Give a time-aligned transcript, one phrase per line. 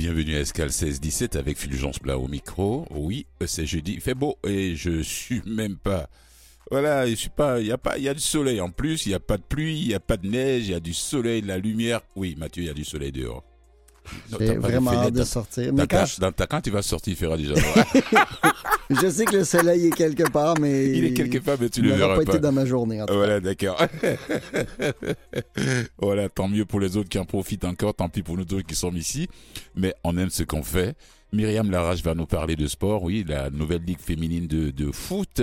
[0.00, 2.86] Bienvenue à Escale 16-17 avec Fulgence Plat au micro.
[2.90, 6.08] Oui, c'est jeudi, il fait beau et je suis même pas.
[6.70, 7.60] Voilà, je suis pas.
[7.60, 7.98] Il y a pas.
[7.98, 9.04] Il y a du soleil en plus.
[9.04, 9.78] Il y a pas de pluie.
[9.78, 10.68] Il y a pas de neige.
[10.68, 12.00] Il y a du soleil, de la lumière.
[12.16, 13.44] Oui, Mathieu, il y a du soleil dehors.
[14.38, 15.70] J'ai vraiment hâte de sortir.
[15.74, 17.52] Mais Dans, quand ta, dans ta- quand tu vas sortir, il fera déjà.
[18.90, 19.08] je...
[19.08, 21.92] sais que le soleil est quelque part, mais il est quelque part, mais tu le
[21.92, 22.32] verras pas pas.
[22.32, 23.00] été dans ma journée.
[23.00, 23.18] En tout cas.
[23.18, 23.78] Voilà, d'accord.
[25.98, 28.62] voilà, tant mieux pour les autres qui en profitent encore, tant pis pour nous autres
[28.62, 29.28] qui sommes ici.
[29.74, 30.96] Mais on aime ce qu'on fait.
[31.32, 35.40] Myriam Larache va nous parler de sport, oui, la nouvelle ligue féminine de, de foot.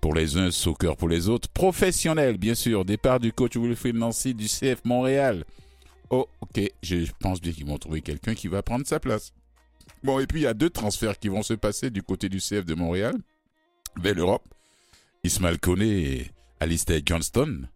[0.00, 1.48] Pour les uns, soccer pour les autres.
[1.48, 2.84] Professionnel, bien sûr.
[2.84, 5.44] Départ du coach Wilfried Nancy du CF Montréal.
[6.10, 6.70] Oh, ok.
[6.82, 9.32] Je pense bien qu'ils vont trouver quelqu'un qui va prendre sa place.
[10.02, 12.38] Bon, et puis il y a deux transferts qui vont se passer du côté du
[12.38, 13.14] CF de Montréal
[14.00, 14.44] vers l'Europe.
[15.24, 17.66] Ismaël Koné et Alistair Johnston.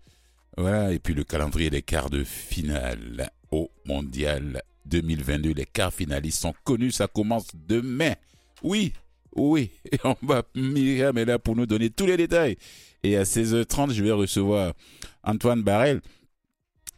[0.56, 5.52] Voilà, et puis le calendrier des quarts de finale au Mondial 2022.
[5.52, 8.14] Les quarts finalistes sont connus, ça commence demain.
[8.62, 8.92] Oui,
[9.34, 12.56] oui, et on va, Myriam est là pour nous donner tous les détails.
[13.02, 14.74] Et à 16h30, je vais recevoir
[15.24, 16.00] Antoine Barrel,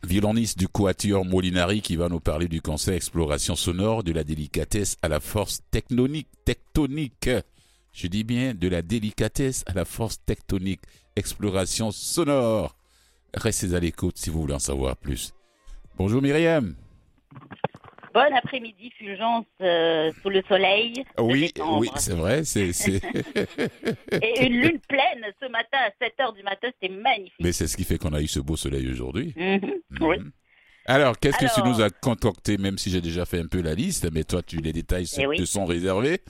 [0.05, 4.97] violoniste du Quatuor Molinari, qui va nous parler du conseil exploration sonore, de la délicatesse
[5.03, 7.31] à la force tectonique, tectonique.
[7.93, 10.81] Je dis bien de la délicatesse à la force tectonique,
[11.17, 12.77] exploration sonore.
[13.33, 15.33] Restez à l'écoute si vous voulez en savoir plus.
[15.97, 16.75] Bonjour Myriam.
[18.15, 21.05] Bon après-midi, Fulgence, euh, sous le soleil.
[21.19, 22.71] Oui, oui, c'est vrai, c'est.
[24.23, 27.35] Et une lune pleine ce matin à 7 h du matin, c'était magnifique.
[27.41, 29.35] mais c'est ce qui fait qu'on a eu ce beau soleil aujourd'hui.
[29.37, 30.03] Mhm, Mhm.
[30.03, 30.17] Oui,
[30.87, 33.75] Alors, qu'est-ce que tu nous as concocté, même si j'ai déjà fait un peu la
[33.75, 35.37] liste, mais toi, tu les détails Eh oui.
[35.39, 36.21] te sont réservés.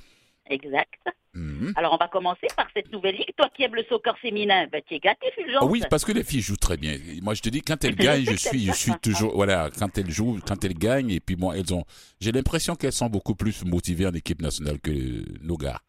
[0.48, 0.94] exact.
[1.34, 1.72] Mhm.
[1.76, 3.30] Alors, on va commencer par cette nouvelle ligue.
[3.36, 5.58] Toi qui aimes le soccer féminin, ben, tu es gâté, Fulgence.
[5.62, 6.96] Ah oui, parce que les filles jouent très bien.
[7.22, 10.10] Moi, je te dis, quand elles gagnent, je suis, je suis toujours, voilà, quand elles
[10.10, 11.84] jouent, quand elles gagnent, et puis moi, elles ont,
[12.20, 14.90] j'ai l'impression qu'elles sont beaucoup plus motivées en équipe nationale que
[15.42, 15.80] nos gars.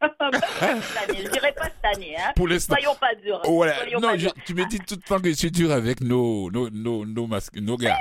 [0.02, 2.16] Je dirais pas cette année.
[2.16, 2.32] Hein.
[2.36, 2.74] Pour l'instant.
[2.76, 3.40] Soyons pas durs.
[3.44, 3.76] Voilà.
[3.78, 4.34] Soyons Non, pas je- durs.
[4.46, 7.26] tu me dis tout le temps que je suis dur avec nos, nos, nos, nos,
[7.54, 7.98] nos gars.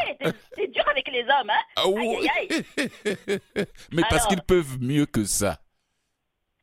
[0.56, 2.28] T'es dur avec les hommes, hein Ah oui.
[2.38, 3.40] Aïe, aïe,
[3.92, 5.60] Mais parce qu'ils peuvent mieux que ça.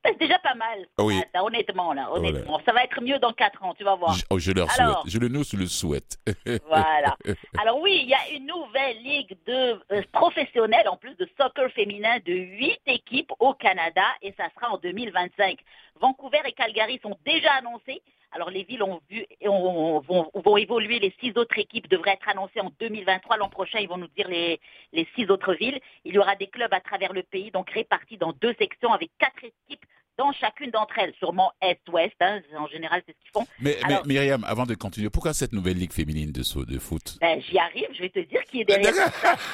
[0.05, 0.87] C'est déjà pas mal.
[0.99, 1.19] Oui.
[1.21, 2.29] Attends, honnêtement, là, Voilà.
[2.29, 2.61] honnêtement.
[2.67, 4.13] Ça va être mieux dans 4 ans, tu vas voir.
[4.15, 5.13] Je, oh, je leur Alors- souhaite.
[5.13, 6.19] Je le nous le souhaite.
[6.67, 7.17] Voilà.
[7.59, 11.71] Alors oui, il y a une nouvelle ligue de euh, professionnelle en plus de soccer
[11.73, 15.59] féminin de huit équipes au Canada et ça sera en 2025.
[16.01, 18.03] Vancouver et Calgary sont déjà annoncés.
[18.35, 20.99] Alors les villes ont vu et on- vont, vont évoluer.
[20.99, 23.37] Les six autres équipes devraient être annoncées en 2023.
[23.37, 24.61] L'an prochain, ils vont nous dire les,
[24.93, 25.81] les six autres villes.
[26.05, 29.11] Il y aura des clubs à travers le pays, donc répartis dans deux sections avec
[29.19, 29.85] quatre équipes
[30.19, 32.15] dans chacune d'entre elles, sûrement Est-Ouest.
[32.21, 32.41] hein.
[32.59, 33.47] en général, c'est ce qu'ils font.
[33.61, 36.79] Mais, mais Alors- Myriam, avant de continuer, pourquoi cette nouvelle ligue féminine de, so- de
[36.79, 37.17] foot?
[37.21, 39.37] Ben, J'y arrive, je vais te dire qui est derrière ça.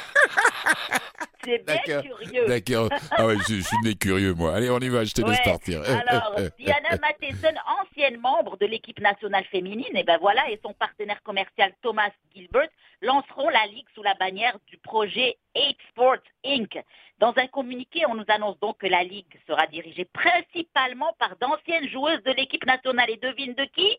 [1.43, 2.47] C'est bien curieux.
[2.47, 2.91] D'accord.
[3.13, 4.55] Ah ouais, je, je suis né curieux, moi.
[4.55, 5.81] Allez, on y va, je te laisse partir.
[6.09, 11.23] Alors, Diana Matheson, ancienne membre de l'équipe nationale féminine, et ben voilà, et son partenaire
[11.23, 12.69] commercial Thomas Gilbert
[13.01, 16.79] lanceront la ligue sous la bannière du projet 8 Sports Inc.
[17.21, 21.89] Dans un communiqué, on nous annonce donc que la ligue sera dirigée principalement par d'anciennes
[21.91, 23.11] joueuses de l'équipe nationale.
[23.11, 23.99] Et devine de qui?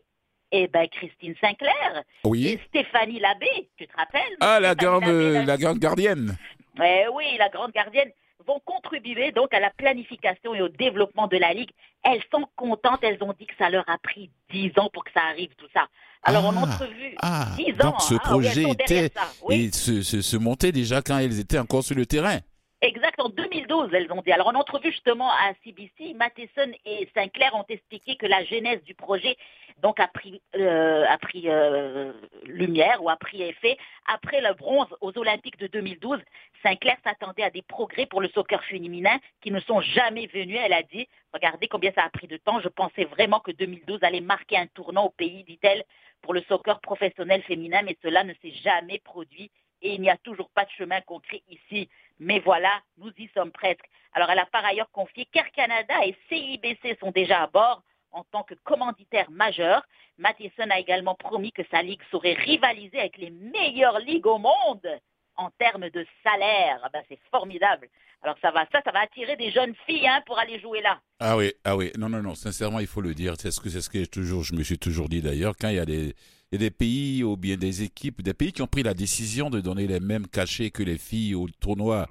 [0.50, 2.58] Eh ben Christine Sinclair et Oui.
[2.68, 4.36] Stéphanie Labbé, tu te rappelles?
[4.40, 6.36] Ah, la grande, Labbé, la- la grande gardienne.
[6.82, 8.10] eh oui, la grande gardienne
[8.46, 11.70] vont contribuer donc à la planification et au développement de la Ligue.
[12.02, 15.12] Elles sont contentes, elles ont dit que ça leur a pris 10 ans pour que
[15.14, 15.86] ça arrive, tout ça.
[16.24, 17.90] Alors en Ah, entrevue, Ah, 10 ans.
[17.92, 19.10] donc ce hein, ah projet était
[19.44, 19.66] oui.
[19.66, 22.38] et se, se, se montait déjà quand elles étaient encore sur le terrain.
[22.84, 24.32] Exact, en 2012, elles ont dit.
[24.32, 28.96] Alors, en entrevue justement à CBC, Matheson et Sinclair ont expliqué que la genèse du
[28.96, 29.36] projet
[29.80, 31.06] donc a pris, euh,
[31.44, 32.12] euh,
[32.44, 33.76] lumière ou a pris effet
[34.12, 36.18] après le bronze aux Olympiques de 2012.
[36.64, 40.58] Sinclair s'attendait à des progrès pour le soccer féminin qui ne sont jamais venus.
[40.60, 42.60] Elle a dit, regardez combien ça a pris de temps.
[42.60, 45.84] Je pensais vraiment que 2012 allait marquer un tournant au pays, dit-elle,
[46.20, 49.52] pour le soccer professionnel féminin, mais cela ne s'est jamais produit
[49.82, 51.88] et il n'y a toujours pas de chemin concret ici.
[52.22, 53.84] Mais voilà, nous y sommes presque.
[54.12, 57.82] Alors elle a par ailleurs confié qu'Air Canada et CIBC sont déjà à bord
[58.12, 59.82] en tant que commanditaires majeurs.
[60.18, 65.00] Matheson a également promis que sa ligue saurait rivaliser avec les meilleures ligues au monde
[65.34, 66.88] en termes de salaire.
[66.92, 67.88] Ben, c'est formidable.
[68.22, 71.00] Alors ça va, ça, ça va attirer des jeunes filles hein, pour aller jouer là.
[71.18, 71.90] Ah oui, ah oui.
[71.98, 72.36] Non, non, non.
[72.36, 73.34] Sincèrement, il faut le dire.
[73.36, 75.54] C'est ce que, ce que toujours, je me suis toujours dit d'ailleurs.
[75.60, 76.14] Quand il y a des,
[76.52, 79.50] y a des pays ou bien des équipes, des pays qui ont pris la décision
[79.50, 82.06] de donner les mêmes cachets que les filles aux tournois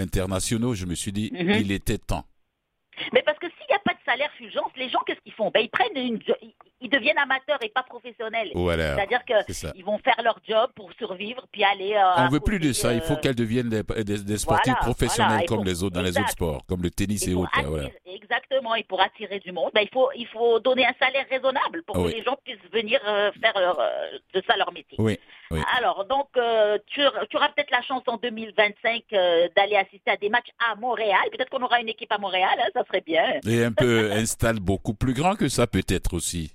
[0.00, 1.50] internationaux, je me suis dit, Mhm.
[1.60, 2.24] il était temps.
[3.12, 5.50] Mais parce que s'il n'y a pas de salaire fulgence, les gens, qu'est-ce qu'ils font?
[5.52, 6.20] Ben, Ils prennent une,
[6.80, 8.50] ils deviennent amateurs et pas professionnels.
[8.54, 8.94] Voilà.
[8.94, 11.94] C'est-à-dire qu'ils vont faire leur job pour survivre, puis aller.
[11.94, 12.94] euh, On à veut plus de ça.
[12.94, 15.82] Il faut euh, qu'elles deviennent des, des- des sportifs Voilà, professionnels voilà, comme faut- les
[15.82, 17.50] autres dans les autres sports, comme le tennis et autres.
[17.66, 17.88] Voilà.
[18.76, 21.96] Et pour attirer du monde, ben, il, faut, il faut donner un salaire raisonnable pour
[21.96, 24.96] que les gens puissent venir euh, faire leur, euh, de ça leur métier.
[24.98, 25.18] Oui.
[25.50, 25.60] oui.
[25.76, 30.16] Alors, donc, euh, tu, tu auras peut-être la chance en 2025 euh, d'aller assister à
[30.16, 31.20] des matchs à Montréal.
[31.32, 33.40] Peut-être qu'on aura une équipe à Montréal, hein, ça serait bien.
[33.46, 36.54] Et un peu un stade beaucoup plus grand que ça peut-être aussi.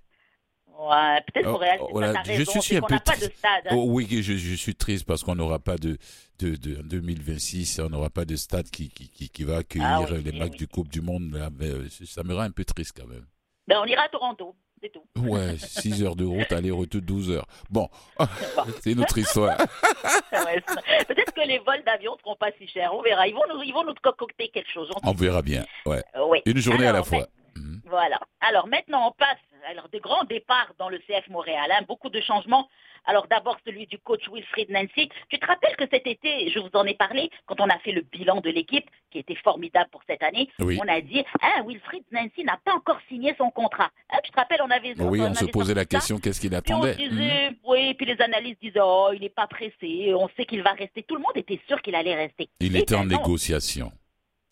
[0.80, 3.38] Ouais, peut-être Oh, Montréal, oh, voilà, je raison, suis un peu pas de triste.
[3.38, 3.64] stade.
[3.66, 3.76] hein.
[3.76, 5.98] Oh, oui, je, je suis triste parce qu'on n'aura pas de,
[6.40, 9.88] de, de en 2026, on n'aura pas de stade qui, qui, qui, qui va accueillir
[9.88, 10.58] Ah oui, les oui, matchs oui.
[10.60, 11.34] du Coupe du Monde.
[11.34, 13.26] Là, mais, euh, ça me rend un peu triste quand même.
[13.68, 15.04] Ben, on ira à Toronto, c'est tout.
[15.18, 17.46] Ouais, 6 heures de route, aller-retour 12 heures.
[17.70, 17.90] Bon,
[18.82, 19.58] c'est une autre histoire.
[20.32, 23.28] Peut-être que les vols d'avion seront pas si chers, on verra.
[23.28, 24.90] Ils vont nous, ils vont nous concocter quelque chose.
[25.04, 25.66] On verra bien.
[25.86, 26.04] Ouais.
[26.46, 27.28] Une journée à la fois.
[27.56, 27.82] Mhm.
[27.86, 28.20] Voilà.
[28.42, 29.38] Alors maintenant, on passe
[29.70, 31.70] alors de grands départs dans le CF Montréal.
[31.72, 32.70] hein, beaucoup de changements.
[33.06, 35.10] Alors d'abord celui du coach Wilfried Nancy.
[35.30, 37.92] Tu te rappelles que cet été, je vous en ai parlé, quand on a fait
[37.94, 40.78] le bilan de l'équipe, qui était formidable pour cette année, Oui.
[40.84, 43.90] on a dit, ah, Wilfried Nancy n'a pas encore signé son contrat.
[44.12, 44.94] Hein, tu te rappelles, on avait...
[45.02, 47.56] Oui, on se avait posait la question qu'est-ce qu'il Puis on attendait disait, Mhm.
[47.64, 51.02] oui, puis les analystes disaient, oh, il n'est pas pressé, on sait qu'il va rester.
[51.04, 52.50] Tout le monde était sûr qu'il allait rester.
[52.60, 53.18] Il était en non.
[53.18, 53.92] négociation.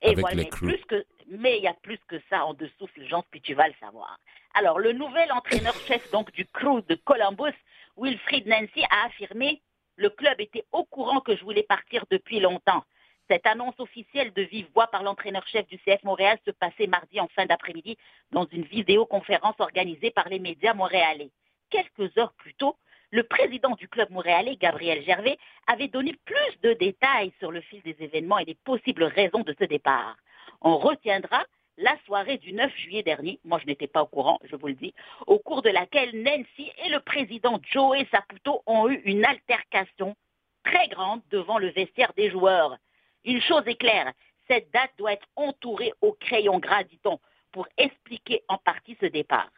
[0.02, 2.54] Et avec voilà, les mais, plus que, mais il y a plus que ça en
[2.54, 4.18] dessous, Fulgence, puis tu vas le savoir.
[4.54, 7.56] Alors, le nouvel entraîneur-chef donc du crew de Columbus,
[7.98, 9.62] Wilfried Nancy, a affirmé
[9.98, 12.84] le club était au courant que je voulais partir depuis longtemps.
[13.28, 17.28] Cette annonce officielle de vive voix par l'entraîneur-chef du CF Montréal se passait mardi en
[17.30, 17.98] fin d'après-midi
[18.32, 21.32] dans une vidéoconférence organisée par les médias montréalais.
[21.70, 22.78] Quelques heures plus tôt,
[23.12, 27.82] le président du club montréalais, Gabriel Gervais, avait donné plus de détails sur le fil
[27.82, 30.16] des événements et les possibles raisons de ce départ.
[30.62, 31.46] On retiendra
[31.78, 34.74] la soirée du 9 juillet dernier, moi je n'étais pas au courant, je vous le
[34.74, 34.94] dis,
[35.28, 40.16] au cours de laquelle Nancy et le président Joey Saputo ont eu une altercation
[40.64, 42.78] très grande devant le vestiaire des joueurs.
[43.26, 44.12] Une chose est claire,
[44.48, 47.20] cette date doit être entourée au crayon gras, dit-on,
[47.52, 49.50] pour expliquer en partie ce départ.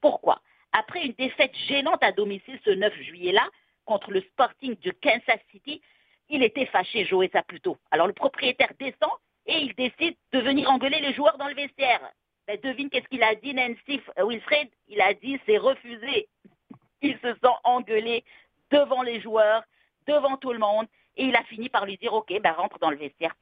[0.00, 0.40] Pourquoi?
[0.72, 3.46] Après une défaite gênante à domicile ce 9 juillet-là
[3.84, 5.80] contre le Sporting de Kansas City,
[6.28, 7.78] il était fâché, Joey Saputo.
[7.90, 9.10] Alors le propriétaire descend
[9.48, 12.00] et il décide de venir engueuler les joueurs dans le vestiaire.
[12.46, 16.28] Ben, devine qu'est-ce qu'il a dit, Nancy euh, Wilfred Il a dit c'est refusé.
[17.02, 18.24] Il se sent engueulé
[18.70, 19.62] devant les joueurs,
[20.06, 20.86] devant tout le monde,
[21.16, 23.34] et il a fini par lui dire ok, ben rentre dans le vestiaire.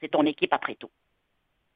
[0.00, 0.90] C'est ton équipe après tout.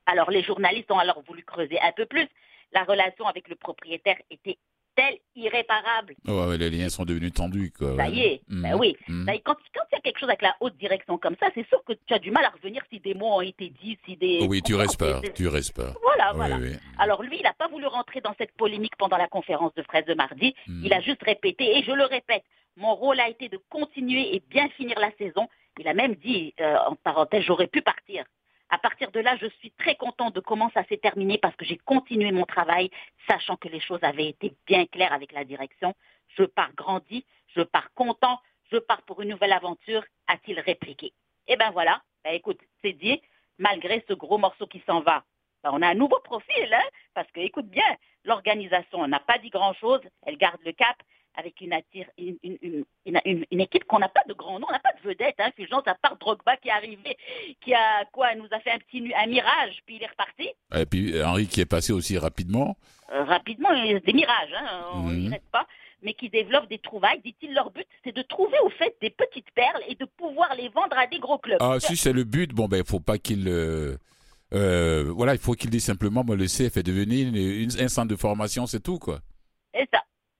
[0.06, 2.26] Alors les journalistes ont alors voulu creuser un peu plus.
[2.72, 4.58] La relation avec le propriétaire était
[4.96, 6.14] telle irréparable.
[6.26, 7.72] Ouais, ouais, les liens sont devenus tendus.
[7.76, 7.96] Quoi.
[7.96, 8.96] Ça y est, ben oui.
[9.08, 11.82] Ben, Quand, il y a quelque chose avec la haute direction comme ça, c'est sûr
[11.84, 14.46] que tu as du mal à revenir si des mots ont été dits, si des...
[14.48, 15.20] Oui, tu restes peur.
[15.24, 15.94] C'est- Tu restes peur.
[16.02, 16.56] Voilà, Oui, voilà.
[16.56, 16.72] oui.
[16.98, 20.06] Alors lui, il n'a pas voulu rentrer dans cette polémique pendant la conférence de presse
[20.06, 20.54] de mardi.
[20.66, 20.82] Mhm.
[20.84, 22.42] Il a juste répété, et je le répète,
[22.76, 25.48] mon rôle a été de continuer et bien finir la saison.
[25.78, 28.24] Il a même dit, euh, en parenthèse, j'aurais pu partir.
[28.68, 31.64] À partir de là, je suis très content de comment ça s'est terminé parce que
[31.64, 32.90] j'ai continué mon travail,
[33.28, 35.94] sachant que les choses avaient été bien claires avec la direction.
[36.36, 37.24] Je pars grandi,
[37.54, 38.40] je pars content,
[38.72, 41.12] je pars pour une nouvelle aventure, a-t-il répliqué.
[41.46, 43.22] Eh ben voilà, ben écoute, c'est dit,
[43.58, 45.22] malgré ce gros morceau qui s'en va.
[45.62, 49.50] Ben, on a un nouveau profil, hein, parce que écoute bien, l'organisation n'a pas dit
[49.50, 50.96] grand-chose, elle garde le cap
[51.36, 54.58] avec une, attire- une, une- une- une- une- une équipe qu'on n'a pas de grand
[54.58, 57.16] nom, on n'a pas de vedette, hein, Fulgence, à part Drogba qui est arrivé,
[57.62, 60.48] qui a quoi, nous a fait un petit nu- un mirage, puis il est reparti.
[60.74, 62.76] Et puis Henri qui est passé aussi rapidement.
[63.12, 65.16] Euh, rapidement, il- des mirages, hein, on Mhm.
[65.18, 65.66] n'y reste pas,
[66.02, 67.20] mais qui développent des trouvailles.
[67.24, 70.68] Dit-il, leur but, c'est de trouver au fait des petites perles et de pouvoir les
[70.70, 71.58] vendre à des gros clubs.
[71.60, 73.46] Ah, si c'est le but, bon, ben, il faut pas qu'il.
[73.48, 73.96] euh,
[74.54, 77.88] euh, voilà, il faut qu'il dise simplement, moi, le CF est devenu une- une- un
[77.88, 79.20] centre de formation, c'est tout, quoi.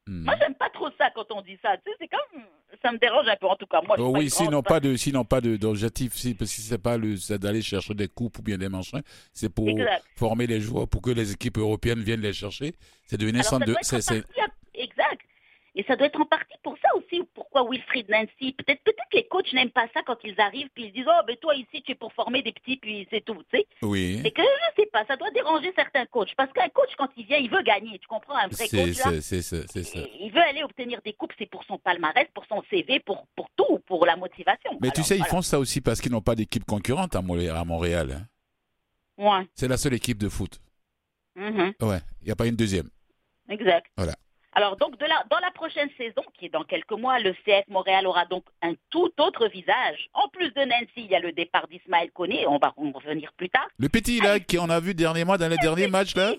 [0.09, 0.25] Mhm.
[0.25, 1.77] Moi, j'aime pas trop ça quand on dit ça.
[1.79, 2.43] Tu sais, c'est comme,
[2.83, 3.81] ça me dérange un peu, en tout cas.
[3.83, 6.97] Moi, Oh oui, sinon pas de, sinon pas de d'objectif, si, parce que c'est pas
[6.97, 10.05] le, d'aller chercher des coupes ou bien des machins, c'est pour Exact.
[10.17, 12.75] former les joueurs, pour que les équipes européennes viennent les chercher.
[13.07, 14.25] C'est devenu centre de, c'est,
[14.75, 15.26] Exact.
[15.79, 18.53] Et ça doit être en partie pour ça aussi, pourquoi Wilfried Nancy?
[18.55, 21.37] Peut-être peut-être les coachs n'aiment pas ça quand ils arrivent, puis ils disent Oh, ben
[21.37, 23.35] toi ici, tu es pour former des petits, puis c'est tout.
[23.53, 23.67] Tu sais.
[23.83, 24.21] oui.
[24.25, 26.35] C'est que je sais pas, ça doit déranger certains coachs.
[26.35, 27.99] Parce qu'un coach, quand il vient, il veut gagner.
[27.99, 29.99] Tu comprends Un vrai coach, là, c'est, c'est ça.
[30.19, 33.51] il veut aller obtenir des coupes, c'est pour son palmarès, pour son CV, pour, pour
[33.55, 34.71] tout, pour la motivation.
[34.81, 35.31] Mais tu sais, ils voilà.
[35.31, 38.13] font ça aussi parce qu'ils n'ont pas d'équipe concurrente à Montréal.
[38.13, 38.27] hein.
[39.19, 39.47] Ouais.
[39.55, 40.59] C'est la seule équipe de foot.
[41.35, 41.75] Mhm.
[41.83, 42.89] Ouais, il n'y a pas une deuxième.
[43.51, 43.87] Exact.
[43.97, 44.15] Voilà.
[44.59, 47.69] Alors, donc, de la, dans la prochaine saison, qui est dans quelques mois, le CF
[47.69, 50.09] Montréal aura donc un tout autre visage.
[50.15, 53.35] En plus de Nancy, il y a le départ d'Ismaël Koné, on va en revenir
[53.37, 53.69] plus tard.
[53.79, 56.33] Le petit là, qui on a vu dernièrement dans les derniers matchs là?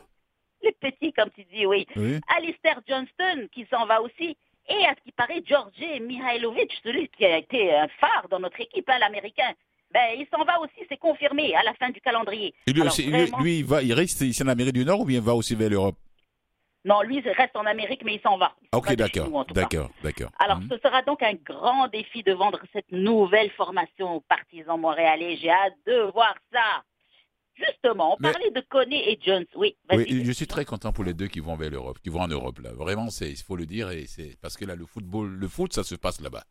[0.63, 1.85] Les petits, comme tu dis, oui.
[1.95, 2.19] Oui.
[2.35, 4.35] Alistair Johnston, qui s'en va aussi.
[4.67, 8.59] Et à ce qui paraît, Georgi Mihailovic, celui qui a été un phare dans notre
[8.59, 9.53] équipe, hein, l'américain.
[9.93, 12.55] Ben, il s'en va aussi, c'est confirmé à la fin du calendrier.
[12.65, 14.83] Et lui, Alors, aussi, lui, vraiment- lui, il, va, il reste ici en Amérique du
[14.83, 15.95] Nord ou bien il va aussi vers l'Europe?
[16.85, 18.53] Non, lui, il reste en Amérique, mais il s'en va.
[18.61, 20.31] Il Ok, d'accord, d'accord, d'accord.
[20.39, 20.69] Alors, Mhm.
[20.71, 25.35] ce sera donc un grand défi de vendre cette nouvelle formation aux partisans montréalais.
[25.37, 26.83] J'ai hâte de voir ça.
[27.55, 29.45] Justement, on Mais- parlait de Coney et Jones.
[29.55, 29.75] Oui.
[29.91, 32.27] Oui, je suis très content pour les deux qui vont vers l'Europe, qui vont en
[32.27, 32.71] Europe là.
[32.73, 35.73] Vraiment, c'est, il faut le dire, et c'est parce que là, le football, le foot,
[35.73, 36.43] ça se passe là-bas.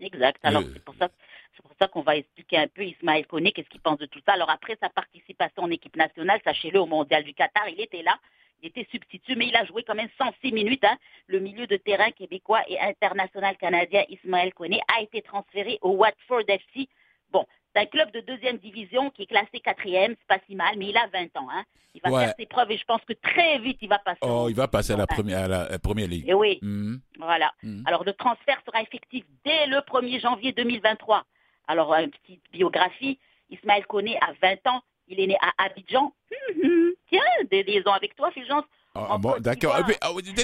[0.00, 0.38] Exact.
[0.44, 1.08] Alors, Le- c'est pour ça,
[1.54, 4.20] c'est pour ça qu'on va expliquer un peu Ismaël Koné, qu'est-ce qu'il pense de tout
[4.24, 4.32] ça.
[4.32, 8.18] Alors, après sa participation en équipe nationale, sachez-le, au Mondial du Qatar, il était là.
[8.62, 10.84] Il était substitut, mais il a joué quand même 106 minutes.
[10.84, 10.96] hein.
[11.28, 16.42] Le milieu de terrain québécois et international canadien Ismaël Koné a été transféré au Watford
[16.48, 16.88] FC.
[17.30, 20.76] Bon, c'est un club de deuxième division qui est classé quatrième, c'est pas si mal,
[20.76, 21.48] mais il a 20 ans.
[21.52, 21.64] Hein.
[21.94, 22.24] Il va Ouais.
[22.26, 24.18] faire ses preuves et je pense que très vite, il va passer.
[24.22, 26.28] Oh, il va passer à la première, à la, à la première ligue.
[26.28, 27.52] Et oui, Mhm, voilà.
[27.62, 27.82] mhm.
[27.86, 31.24] Alors, le transfert sera effectif dès le 1er janvier 2023.
[31.66, 33.18] Alors, une petite biographie.
[33.50, 34.82] Ismaël Koné a 20 ans.
[35.08, 36.12] Il est né à Abidjan.
[36.30, 36.92] Hum, hum.
[37.08, 38.64] Tiens, des liaisons avec toi, Fulgence.
[38.94, 39.76] Ah, bon, d'accord.
[39.76, 40.24] Ah, ah, oui,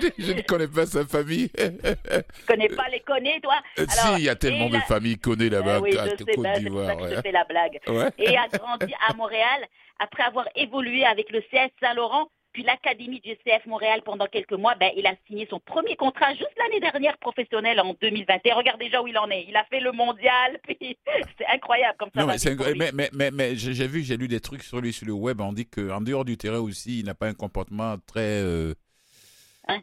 [0.00, 1.50] je, je ne connais pas sa famille.
[1.50, 3.56] Tu connais pas les Koné, toi?
[3.76, 6.24] Alors, si, il y a tellement de familles connues là-bas, Eh oui, à je sais,
[6.36, 7.80] ben, c'est que je fais la blague.
[7.88, 8.10] Ouais.
[8.18, 9.66] Et a grandi à Montréal
[9.98, 14.74] après avoir évolué avec le CS Saint-Laurent, puis l'Académie du CF Montréal pendant quelques mois.
[14.76, 18.54] Ben, il a signé son premier contrat juste l'année dernière professionnel en 2021.
[18.54, 19.44] Regarde déjà où il en est.
[19.46, 20.96] Il a fait le mondial, puis
[21.36, 22.22] c'est incroyable comme ça.
[22.22, 22.38] Non, mais,
[22.72, 22.78] lui.
[22.78, 25.38] mais, mais, mais, mais j'ai vu, j'ai lu des trucs sur lui sur le web.
[25.42, 28.40] On dit qu'en dehors du terrain aussi, il n'a pas un comportement très.
[28.42, 28.72] euh,
[29.68, 29.80] Hein?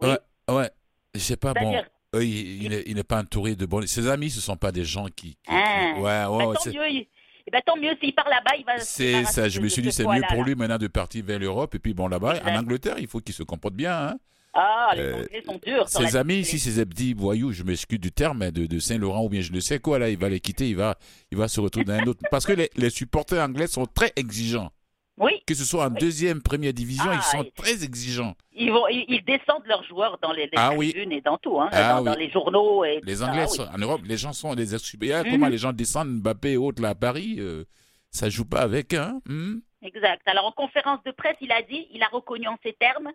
[0.00, 0.08] Oui.
[0.48, 0.70] Ouais, ouais.
[1.14, 1.76] Je sais pas, bon.
[2.14, 3.86] Euh, il n'est pas entouré de bons.
[3.86, 5.32] Ses amis, ce sont pas des gens qui.
[5.32, 5.92] qui- Ah.
[5.94, 7.08] qui- ouais, ouais, Ben, ouais,
[7.46, 8.78] eh ben, tant mieux s'il part là-bas, il va.
[8.78, 11.38] C'est ça, je me suis dit, ce c'est mieux pour lui maintenant de partir vers
[11.38, 11.74] l'Europe.
[11.74, 12.56] Et puis bon, là-bas, en.
[12.56, 14.08] Angleterre, il faut qu'il se comporte bien.
[14.08, 14.16] Hein.
[14.58, 15.88] Ah, les Euh, Anglais sont durs.
[15.88, 19.28] Ses amis ici, ces petits voyous, je m'excuse du terme, mais de, de Saint-Laurent ou
[19.28, 20.96] bien je ne sais quoi, là, il va les quitter, il va,
[21.30, 22.20] il va se retrouver dans un autre.
[22.30, 24.70] Parce que les, les supporters anglais sont très exigeants.
[25.18, 25.98] Oui, Que ce soit en Oui.
[26.00, 28.34] deuxième, première division, Ah, ils sont et- très exigeants.
[28.52, 30.92] ils, vont, ils, ils descendent leurs joueurs dans les, les Ah oui.
[30.94, 32.26] et dans tout, hein, Ah dans, dans oui.
[32.26, 32.84] les journaux.
[32.84, 35.24] Et Les Anglais, ah sont- en Europe, les gens sont des exubérants.
[35.24, 35.30] Mhm.
[35.32, 37.64] Comment les gens descendent Mbappé et autres là à Paris euh,
[38.10, 40.22] Ça joue pas avec, hein hmm Exact.
[40.26, 43.10] Alors en conférence de presse, il a dit, il a reconnu en ces termes,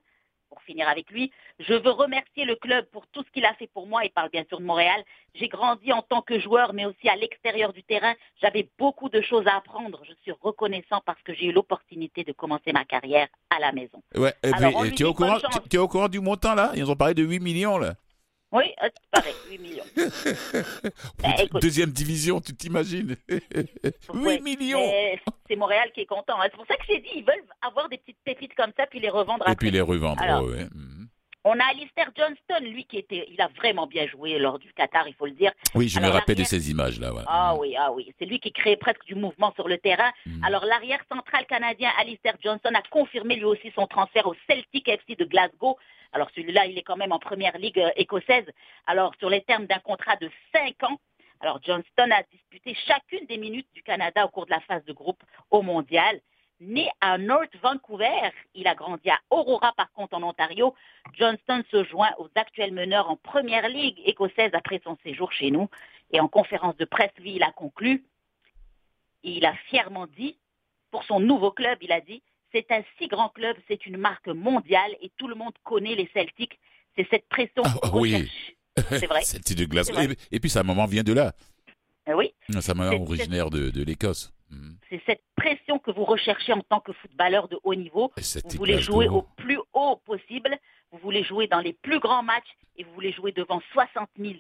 [0.52, 3.70] pour finir avec lui, je veux remercier le club pour tout ce qu'il a fait
[3.74, 4.04] pour moi.
[4.04, 5.02] Il parle bien sûr de Montréal.
[5.34, 8.14] J'ai grandi en tant que joueur, mais aussi à l'extérieur du terrain.
[8.42, 10.02] J'avais beaucoup de choses à apprendre.
[10.06, 14.04] Je suis reconnaissant parce que j'ai eu l'opportunité de commencer ma carrière à la maison.
[14.14, 15.38] Ouais, et puis, es au courant,
[15.70, 16.72] tu es au courant du montant là?
[16.76, 17.94] Ils ont parlé de 8 millions là.
[18.52, 19.84] Oui, euh, pareil, 8 millions.
[21.24, 21.62] Ben, écoute.
[21.62, 23.44] Deuxième division, tu t'imagines 8
[24.14, 24.92] Ouais, millions
[25.48, 26.36] C'est Montréal qui est content.
[26.40, 26.46] hein.
[26.46, 29.00] C'est pour ça que j'ai dit, ils veulent avoir des petites pépites comme ça, puis
[29.00, 29.56] les revendre Et après.
[29.56, 30.22] puis les revendre.
[30.22, 30.66] Alors, ouais.
[30.74, 31.08] Mhm.
[31.44, 35.08] On a Alistair Johnston, lui qui était, il a vraiment bien joué lors du Qatar,
[35.08, 35.52] il faut le dire.
[35.74, 37.12] Oui, je me rappelle de ces images là.
[37.14, 37.24] ouais.
[37.26, 37.60] Ah Mhm.
[37.62, 40.12] oui, ah oui, c'est lui qui crée presque du mouvement sur le terrain.
[40.28, 40.44] Mhm.
[40.44, 45.16] Alors l'arrière central canadien Alistair Johnson a confirmé lui aussi son transfert au Celtic FC
[45.16, 45.78] de Glasgow.
[46.14, 48.46] Alors celui-là, il est quand même en première ligue euh, écossaise.
[48.86, 51.00] Alors sur les termes d'un contrat de 5 ans.
[51.40, 54.94] Alors Johnston a disputé chacune des minutes du Canada au cours de la phase de
[54.94, 56.20] groupe au mondial.
[56.64, 60.76] Né à North Vancouver, il a grandi à Aurora par contre en Ontario.
[61.18, 65.70] Johnston se joint aux actuels meneurs en première ligue écossaise après son séjour chez nous.
[66.12, 68.04] Et en conférence de presse, lui, il a conclu,
[69.24, 70.38] et il a fièrement dit,
[70.92, 74.28] pour son nouveau club, il a dit, c'est un si grand club, c'est une marque
[74.28, 76.60] mondiale et tout le monde connaît les Celtics.
[76.96, 78.30] C'est cette pression Ah, oui.
[78.90, 79.22] C'est vrai.
[79.56, 80.06] De vrai.
[80.32, 81.34] Et, et puis sa maman vient de là.
[82.08, 84.32] Euh, Oui, Sa maman originaire de, de l'Écosse.
[84.52, 84.78] Mhm.
[84.90, 88.12] c'est cette pression que vous recherchez en tant que footballeur de haut niveau.
[88.18, 90.58] Vous voulez jouer au plus haut possible,
[90.92, 94.34] vous voulez jouer dans les plus grands matchs et vous voulez jouer devant 60 000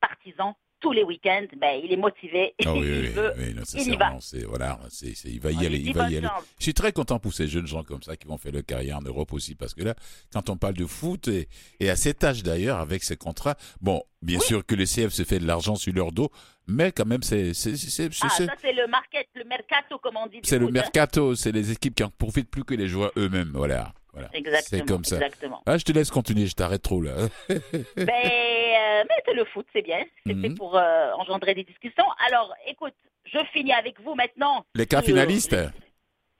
[0.00, 1.46] partisans tous les week-ends.
[1.58, 3.32] Ben, il est motivé, Ah oui, il oui, veut.
[3.38, 4.16] oui, il y va.
[4.20, 6.28] C'est, voilà, c'est, c'est- il va y On lui aller, il va y aller.
[6.58, 8.98] Je suis très content pour ces jeunes gens comme ça qui vont faire leur carrière
[8.98, 9.94] en Europe aussi, parce que là,
[10.32, 11.48] quand on parle de foot, et,
[11.80, 15.24] et à cet âge d'ailleurs, avec ces contrats, bon, bien sûr que le CF se
[15.24, 16.30] fait de l'argent sur leur dos,
[16.66, 20.16] mais quand même, c'est, c'est, c'est, c'est- Ah, ça c'est le market, le mercato comme
[20.16, 20.40] on dit.
[20.42, 20.70] c'est le hein.
[20.70, 23.92] mercato, c'est les équipes qui en profitent plus que les joueurs eux-mêmes, voilà.
[24.12, 24.28] voilà.
[24.62, 25.16] C'est comme ça.
[25.16, 25.62] Exactement.
[25.64, 27.14] Ah, je te laisse continuer, je t'arrête trop là.
[27.96, 28.04] ben,
[29.04, 30.04] mais c'est le foot, c'est bien.
[30.26, 30.56] C'est fait Mhm.
[30.56, 32.04] pour euh, engendrer des discussions.
[32.28, 34.64] Alors, écoute, je finis avec vous maintenant.
[34.74, 35.56] Les cas Euh, finalistes,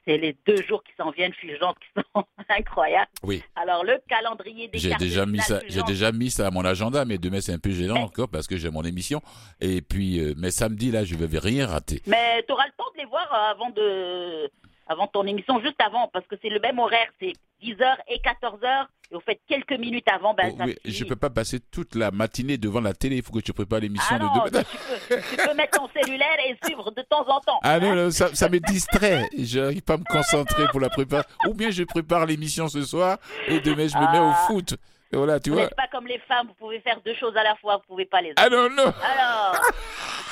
[0.07, 3.11] c'est les deux jours qui s'en viennent fulgentes qui sont incroyables.
[3.23, 3.43] Oui.
[3.57, 7.05] Alors le calendrier des J'ai déjà mis ça, j'ai déjà mis ça à mon agenda,
[7.05, 9.21] mais demain c'est un peu gênant Mais- encore parce que j'ai mon émission.
[9.61, 12.01] Et puis, euh, mais samedi là, je vais rien rater.
[12.07, 14.51] Mais tu auras le temps de les voir euh, avant de
[14.89, 18.87] avant ton émission, juste avant, parce que c'est le même horaire, c'est 10h et 14h,
[19.11, 21.95] et vous faites quelques minutes avant, ben Oh, ça oui, je peux pas passer toute
[21.95, 23.17] la matinée devant la télé.
[23.17, 24.63] Il faut que tu prépares l'émission Ah de non, demain.
[24.65, 24.77] tu
[25.09, 27.59] peux, tu peux mettre ton cellulaire et suivre de temps en temps.
[27.63, 27.95] Ah non, hein.
[27.95, 29.29] non, ça, ça me distrait.
[29.37, 31.25] Je n'arrive pas à me concentrer pour la préparer.
[31.47, 34.45] Ou bien je prépare l'émission ce soir et demain je me mets au Ah.
[34.47, 34.75] foot.
[35.11, 35.69] Et voilà, tu Vous vois.
[35.69, 38.21] pas comme les femmes, vous pouvez faire deux choses à la fois, vous pouvez pas
[38.21, 38.93] les Ah non, non.
[39.03, 39.57] Alors,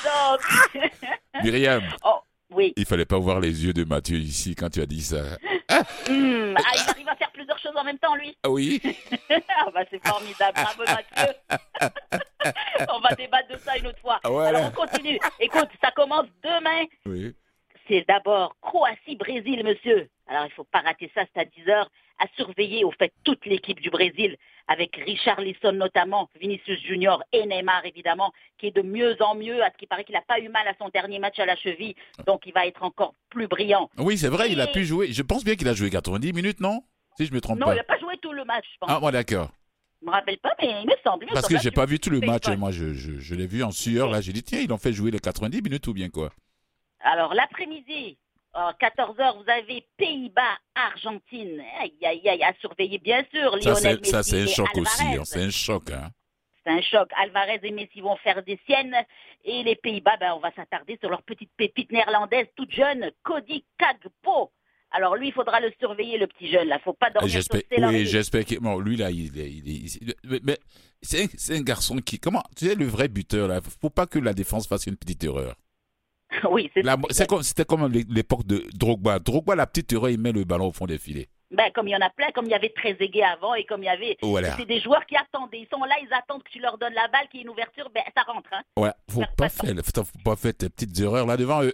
[0.03, 0.81] donc,
[1.43, 4.85] Myriam, oh, oui, il fallait pas voir les yeux de Mathieu ici quand tu as
[4.85, 5.23] dit ça.
[6.09, 8.35] Hmm, ah, il arrive à faire plusieurs choses en même temps, lui.
[8.41, 8.81] Ah oui
[9.29, 11.33] ah bah c'est formidable, bravo Mathieu.
[12.89, 14.19] on va débattre de ça une autre fois.
[14.23, 14.59] Voilà.
[14.59, 15.19] Alors on continue.
[15.39, 16.85] Écoute, ça commence demain.
[17.05, 17.35] Oui.
[17.87, 20.09] C'est d'abord Croatie-Brésil, monsieur.
[20.27, 21.87] Alors il faut pas rater ça, c'est à 10h.
[22.19, 27.45] À surveiller, au fait, toute l'équipe du Brésil, avec Richard Lisson notamment, Vinicius Junior et
[27.45, 29.63] Neymar évidemment, qui est de mieux en mieux.
[29.63, 31.55] À ce qui paraît qu'il n'a pas eu mal à son dernier match à la
[31.55, 31.95] cheville,
[32.25, 33.89] donc il va être encore plus brillant.
[33.97, 35.11] Oui, c'est vrai, il a pu jouer.
[35.13, 36.81] Je pense bien qu'il a joué 90 minutes, non?
[37.17, 37.73] Si je me trompe Non, pas.
[37.73, 38.89] il n'a pas joué tout le match, je pense.
[38.91, 39.51] Ah, moi d'accord.
[40.01, 41.23] Je me rappelle pas, mais il me semble.
[41.25, 41.57] il me Parce semble.
[41.57, 42.47] que j'ai pas vu tout le match.
[42.47, 44.09] et Moi, je, je, je l'ai vu en sueur.
[44.11, 46.31] Là, j'ai dit, tiens, ils l'ont fait jouer les 90 minutes ou bien quoi?
[46.99, 48.17] Alors, l'après-midi,
[48.57, 51.61] à 14h, vous avez Pays-Bas-Argentine.
[51.79, 53.51] Aïe, aïe, aïe, à surveiller, bien sûr.
[53.61, 54.81] Ça, Lionel c'est ça, c'est un choc Alvarez.
[54.81, 55.03] aussi.
[55.17, 55.91] hein, C'est un choc.
[55.91, 56.09] Hein.
[56.65, 57.09] C'est un choc.
[57.21, 58.95] Alvarez et Messi vont faire des siennes.
[59.45, 63.63] Et les Pays-Bas, ben, on va s'attarder sur leur petite pépite néerlandaise toute jeune, Cody
[63.77, 64.51] Kagpo.
[64.91, 66.67] Alors lui, il faudra le surveiller, le petit jeune.
[66.69, 69.67] Là, faut pas dormir sur ses oui, j'espère que bon, lui là, il est, il
[69.67, 70.57] il mais- mais
[71.01, 74.07] c'est un, c'est un garçon qui, comment, tu sais, le vrai buteur là, faut pas
[74.07, 75.55] que la défense fasse une petite erreur.
[76.51, 76.83] oui, c'est
[77.41, 79.19] c'était comme l'é- l'époque de Drogba.
[79.19, 81.27] Drogba, la petite erreur, il met le ballon au fond des filets.
[81.51, 83.81] ben, comme il y en a plein, comme il y avait Trezeguet avant et comme
[83.83, 84.17] il y avait...
[84.21, 84.55] Voilà.
[84.57, 85.59] C'est des joueurs qui attendaient.
[85.61, 87.49] Ils sont là, ils attendent que tu leur donnes la balle, qu'il y ait une
[87.51, 88.49] ouverture, ben, ça rentre.
[88.51, 88.61] Hein.
[88.77, 91.73] Ouais, faut pas faire, faut faut pas faire tes petites erreurs là devant eux.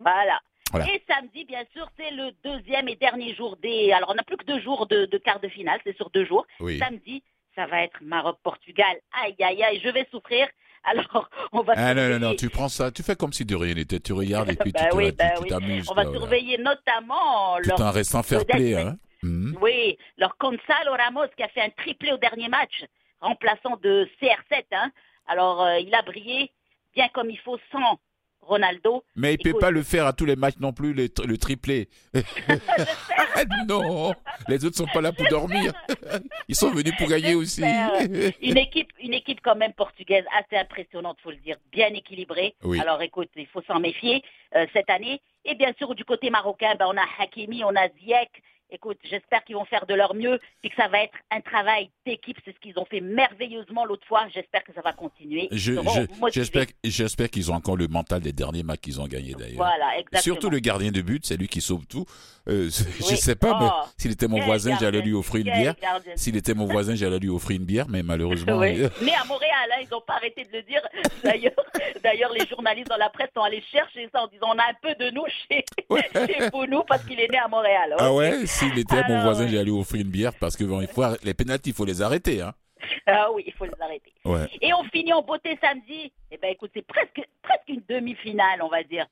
[0.00, 0.40] Voilà.
[0.70, 0.86] Voilà.
[0.92, 3.90] Et samedi, bien sûr, c'est le deuxième et dernier jour des.
[3.92, 6.26] Alors, on n'a plus que deux jours de, de quart de finale, c'est sur deux
[6.26, 6.46] jours.
[6.60, 6.78] Oui.
[6.78, 7.22] Samedi,
[7.54, 8.96] ça va être Maroc-Portugal.
[9.24, 10.46] Aïe, aïe, aïe, je vais souffrir.
[10.90, 13.44] Alors, on va Ah non, non, non, surveiller- tu prends ça, tu fais comme si
[13.44, 15.48] de rien n'était, tu regardes et puis Bah tu oui, bah oui.
[15.48, 15.90] t'amuses.
[15.90, 16.18] On va voilà.
[16.18, 18.74] surveiller notamment Tout leur, en restant fair vedette, play.
[18.74, 18.96] mais- Hein.
[19.22, 19.58] Mhm.
[19.60, 22.84] oui, leur Gonzalo Ramos qui a fait un triplé au dernier match,
[23.20, 24.64] remplaçant de CR7.
[24.72, 24.90] Hein.
[25.26, 26.52] Alors, euh, il a brillé
[26.94, 27.98] bien comme il faut sans
[28.48, 29.04] Ronaldo.
[29.14, 29.60] Mais il peut Écoute.
[29.60, 31.88] pas le faire à tous les matchs non plus, le, le triplé.
[33.68, 34.12] non,
[34.48, 35.72] les autres sont pas là pour dormir.
[36.48, 37.62] Ils sont venus pour gagner aussi.
[38.42, 42.54] Une équipe, une équipe quand même portugaise assez impressionnante, faut le dire, bien équilibrée.
[42.62, 42.80] Oui.
[42.80, 44.22] Alors écoute, il faut s'en méfier
[44.56, 45.20] euh, cette année.
[45.44, 48.30] Et bien sûr, du côté marocain, ben, on a Hakimi, on a Ziyech.
[48.70, 51.90] Écoute, j'espère qu'ils vont faire de leur mieux et que ça va être un travail
[52.06, 52.36] d'équipe.
[52.44, 54.24] C'est ce qu'ils ont fait merveilleusement l'autre fois.
[54.34, 55.48] J'espère que ça va continuer.
[55.52, 56.66] Je- je-.
[56.84, 59.56] J'espère qu'ils ont encore le mental des derniers matchs qu'ils ont gagnés d'ailleurs.
[59.56, 60.20] Voilà, exactement.
[60.22, 62.04] Surtout le gardien de but, c'est lui qui sauve tout.
[62.48, 62.68] Euh,
[63.00, 63.16] je Oui.
[63.16, 65.74] sais pas, mais Oh, s'il était mon voisin, j'allais lui offrir une bière.
[66.16, 68.58] S'il était mon voisin, j'allais lui offrir une bière, mais malheureusement.
[68.58, 68.82] Oui.
[68.82, 70.82] euh, Né à Montréal, hein, ils n'ont pas arrêté de le dire.
[72.02, 74.74] D'ailleurs, les journalistes dans la presse sont allés chercher ça en disant on a un
[74.80, 75.64] peu de nous chez,
[76.26, 77.94] chez Bounou parce qu'il est né à Montréal.
[77.98, 79.50] Ah ouais, s'il était mon Alors, voisin, ouais.
[79.50, 82.02] j'allais lui offrir une bière parce que bon, il faut les pénaltys, il faut les
[82.02, 82.42] arrêter.
[82.42, 82.52] Hein.
[83.06, 84.12] Ah oui, il faut les arrêter.
[84.24, 84.46] Ouais.
[84.60, 86.12] Et on finit en beauté samedi.
[86.30, 89.06] Eh ben écoute, c'est presque, presque une demi-finale, on va dire.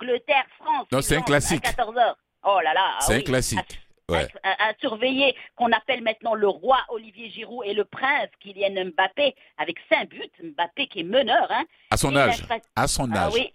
[0.00, 0.86] Angleterre-France.
[0.92, 1.66] Non, c'est un classique.
[1.66, 2.14] À 14h.
[2.44, 2.80] Oh là là.
[2.94, 3.24] ah C'est un oui.
[3.24, 3.58] classique.
[3.58, 4.26] À, Ouais.
[4.42, 9.36] à- à surveiller, qu'on appelle maintenant le roi Olivier Giroud et le prince Kylian Mbappé,
[9.56, 10.28] avec cinq buts.
[10.42, 11.46] Mbappé qui est meneur.
[11.50, 11.62] Hein.
[11.92, 12.42] À son Et âge.
[12.74, 13.34] À son Ah âge.
[13.34, 13.52] oui,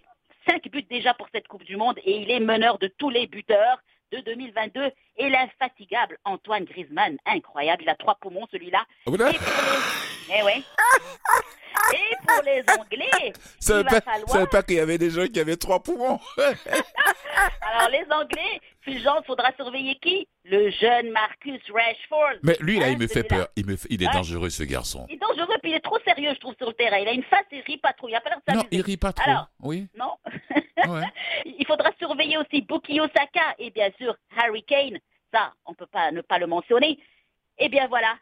[0.48, 3.26] cinq buts déjà pour cette Coupe du Monde et il est meneur de tous les
[3.26, 3.78] buteurs
[4.12, 8.84] de 2022 et l'infatigable Antoine Griezmann, incroyable, il a trois poumons celui-là.
[9.06, 9.30] Voilà.
[9.30, 10.38] Et pour les...
[10.38, 10.62] Eh ouais.
[11.94, 15.10] Et pour les Anglais, Ça il va pas, falloir- veut pas qu'il y avait des
[15.10, 16.18] gens qui avaient trois poumons.
[17.62, 20.28] alors les Anglais, Fulgence, faudra surveiller qui?
[20.44, 22.38] Le jeune Marcus Rashford.
[22.42, 23.48] Mais lui, là, Hein, il me fait peur.
[23.56, 24.12] Il, me fait- il est Ouais.
[24.12, 25.06] dangereux, ce garçon.
[25.08, 26.98] Il est dangereux, puis il est trop sérieux, je trouve, sur le terrain.
[26.98, 28.80] Il a une face, il rit pas trop, il a pas l'air de Non, il
[28.82, 29.28] rit pas trop.
[29.28, 29.48] Alors.
[29.60, 29.88] Oui.
[29.96, 30.12] Non
[30.88, 31.02] Ouais.
[31.44, 34.98] Il faudra surveiller aussi Buki Osaka et bien sûr Harry Kane.
[35.32, 36.98] Ça, on ne peut pas ne pas le mentionner.
[37.58, 38.14] Et bien voilà,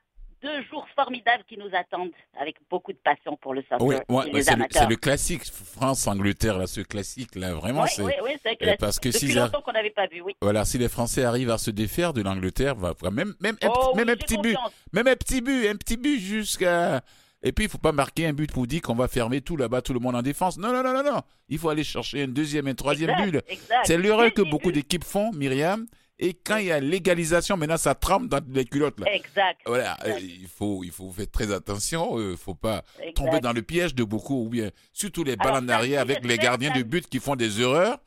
[0.44, 4.12] deux jours formidables qui nous attendent avec beaucoup de passion pour le soccer Oui, et
[4.12, 8.02] ouais, les ouais, c'est le, classique France-Angleterre, là, ce classique, là, vraiment, oui, c'est.
[8.02, 8.80] oui, oui, c'est euh, classique.
[8.80, 10.36] parce que Depuis longtemps qu'on n'avait pas vu, oui.
[10.42, 13.94] Voilà, si les Français arrivent à se défaire de l'Angleterre, va- même, même, un, Oh,
[13.96, 14.56] même un petit but,
[14.92, 17.00] même un petit but, un petit but jusqu'à
[17.42, 19.80] Et puis, il faut pas marquer un but pour dire qu'on va fermer tout là-bas,
[19.80, 20.58] tout le monde en défense.
[20.58, 21.22] Non, non, non, non, non.
[21.48, 23.84] Il faut aller chercher une deuxième, une troisième exact.
[23.84, 25.86] C'est l'erreur que beaucoup d'équipes font, Myriam.
[26.24, 28.98] Et quand il y a légalisation, maintenant, ça trempe dans les culottes.
[28.98, 29.12] Là.
[29.12, 29.60] Exact.
[29.66, 32.18] Voilà, exact, euh, il faut, il faut faire très attention.
[32.18, 33.14] Il faut pas exact.
[33.14, 36.38] tomber dans le piège de beaucoup, ou bien surtout les balles en arrière avec les
[36.38, 36.88] gardiens de samedi.
[36.88, 37.98] but qui font des erreurs.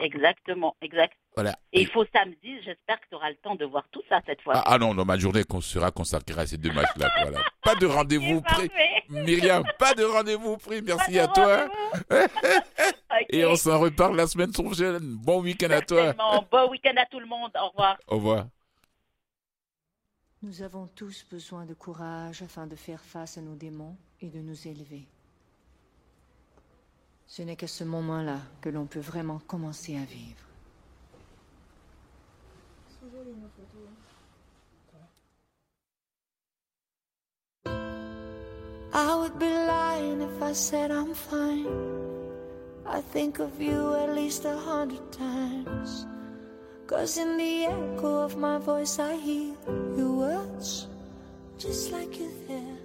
[0.00, 1.14] Exactement, exact.
[1.34, 1.56] Voilà.
[1.72, 4.42] Et il faut samedi, j'espère que tu auras le temps de voir tout ça cette
[4.42, 4.54] fois.
[4.56, 7.08] Ah, ah non, non, ma journée qu'on sera consacrée à ces deux matchs-là.
[7.22, 7.40] Voilà.
[7.62, 8.70] Pas de rendez-vous pris.
[9.08, 10.82] Myriam, pas de rendez-vous pris.
[10.82, 11.68] Merci Pas à toi.
[13.28, 15.16] Et on s'en reparle la semaine prochaine.
[15.16, 16.14] Bon week-end à toi.
[16.50, 17.52] Bon week-end à tout le monde.
[17.60, 17.98] Au revoir.
[18.08, 18.46] Au revoir.
[20.42, 24.40] Nous avons tous besoin de courage afin de faire face à nos démons et de
[24.40, 25.06] nous élever.
[27.26, 30.49] Ce n'est qu'à ce moment-là que l'on peut vraiment commencer à vivre.
[38.92, 41.66] I would be lying if I said I'm fine.
[42.86, 46.06] I think of you at least a hundred times.
[46.86, 49.54] Cause in the echo of my voice I hear
[49.96, 50.88] your words
[51.56, 52.78] just like you're there.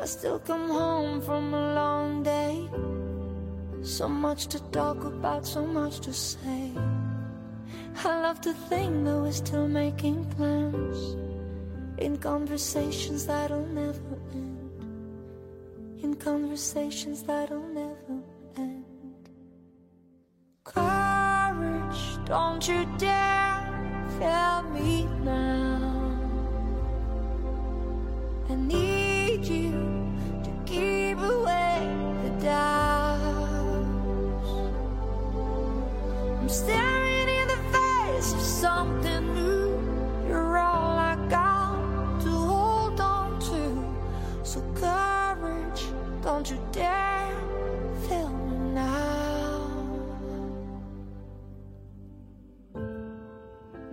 [0.00, 2.68] I still come home from a long day.
[3.82, 6.72] So much to talk about, so much to say.
[8.04, 11.16] I love to think that we're still making plans
[11.98, 14.84] in conversations that'll never end.
[16.04, 18.22] In conversations that'll never
[18.56, 18.84] end.
[20.62, 23.66] Courage, don't you dare
[24.20, 25.57] fail me now.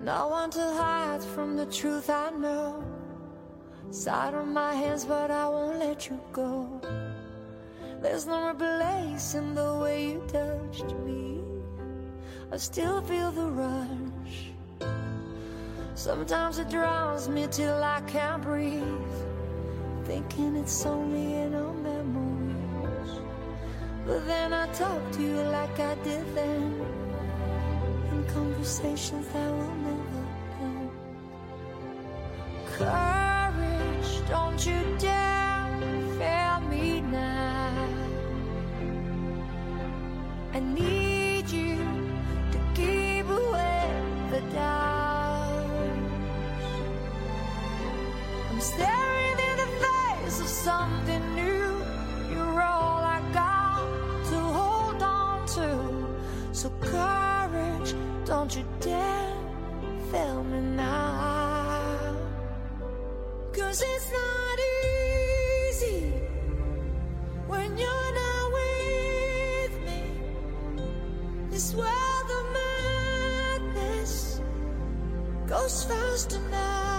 [0.06, 2.84] No one to hide from the truth I know.
[3.90, 6.80] Side on my hands, but I won't let you go.
[8.04, 11.42] There's no replace in the way you touched me.
[12.52, 14.52] I still feel the rush.
[15.96, 19.18] Sometimes it drowns me till I can't breathe.
[20.04, 23.12] Thinking it's only in our memories.
[24.06, 26.86] But then I talk to you like I did then.
[28.12, 29.85] In conversations that will.
[32.78, 35.70] Courage, don't you dare
[36.20, 37.88] fail me now.
[40.54, 41.78] I need you
[42.52, 43.92] to keep away
[44.30, 45.66] the doubts.
[48.52, 51.82] I'm staring in the face of something new.
[52.30, 53.88] You're all I got
[54.32, 56.08] to hold on to.
[56.52, 59.34] So courage, don't you dare
[60.12, 61.05] fail me now.
[63.66, 64.60] Cause it's not
[65.74, 66.14] easy
[67.48, 70.04] when you're not with me.
[71.76, 72.46] World of
[73.74, 74.40] madness
[75.48, 76.95] goes faster now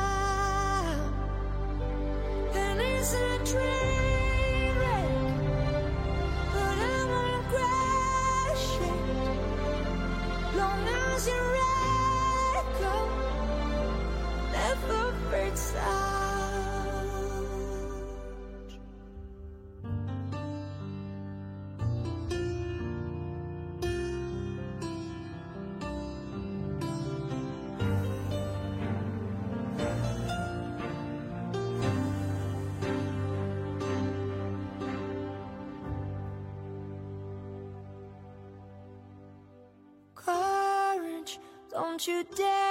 [41.96, 42.65] don't you dare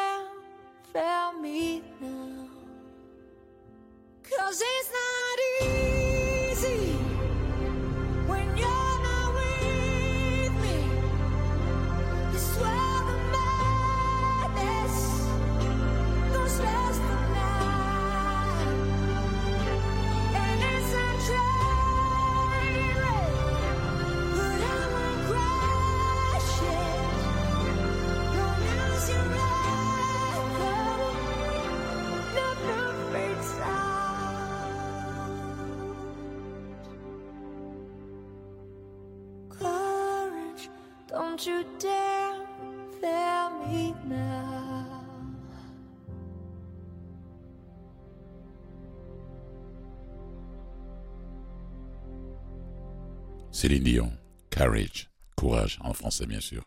[53.51, 54.11] Céline Dion,
[54.51, 56.63] Courage, courage en français bien sûr.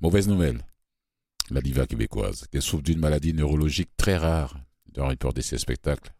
[0.00, 0.60] Mauvaise nouvelle,
[1.50, 4.58] la diva québécoise, qui souffre d'une maladie neurologique très rare,
[4.92, 6.12] doit reporter ses spectacles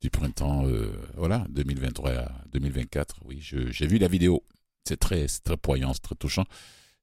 [0.00, 3.16] du printemps, euh, voilà, 2023 à 2024.
[3.24, 4.44] Oui, j'ai vu la vidéo.
[4.84, 6.44] C'est très, très poignant, très touchant.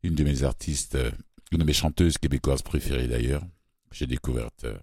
[0.04, 1.12] Une de mes artistes euh,
[1.52, 3.44] une de mes chanteuses québécoises préférées d'ailleurs,
[3.92, 4.78] j'ai découverte euh,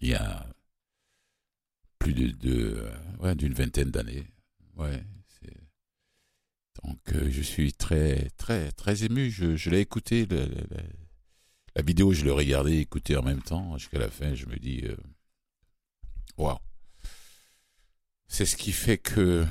[0.00, 0.46] il y a
[1.98, 4.24] plus de, ouais, d'une vingtaine d'années.
[4.76, 5.02] Ouais,
[6.84, 9.30] donc je suis très, très, très ému.
[9.30, 10.26] Je, l'ai écouté,
[11.74, 14.34] la vidéo, je l'ai regardée, écouté en même temps jusqu'à la fin.
[14.34, 14.84] Je me dis,
[16.36, 16.58] waouh.
[18.28, 19.46] C'est ce qui fait que,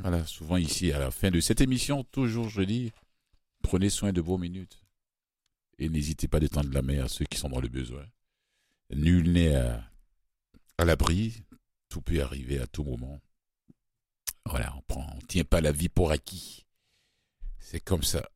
[0.00, 2.92] voilà, souvent ici, à la fin de cette émission, toujours je dis,
[3.62, 4.81] prenez soin de vos minutes.
[5.78, 8.04] Et n'hésitez pas d'étendre la main à ceux qui sont dans le besoin.
[8.90, 9.84] Nul n'est à,
[10.78, 11.42] l'abri.
[11.88, 13.20] Tout peut arriver à tout moment.
[14.46, 16.66] Voilà, on prend, on tient pas la vie pour acquis.
[17.58, 18.28] C'est comme ça.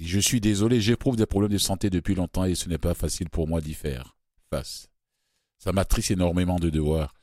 [0.00, 3.30] je suis désolé, j'éprouve des problèmes de santé depuis longtemps et ce n'est pas facile
[3.30, 4.16] pour moi d'y faire
[4.50, 4.88] face.
[5.58, 7.14] Ça m'attriste énormément de devoir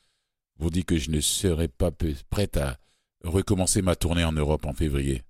[0.61, 1.91] vous dit que je ne serai pas
[2.29, 2.77] prête à
[3.23, 5.23] recommencer ma tournée en Europe en février.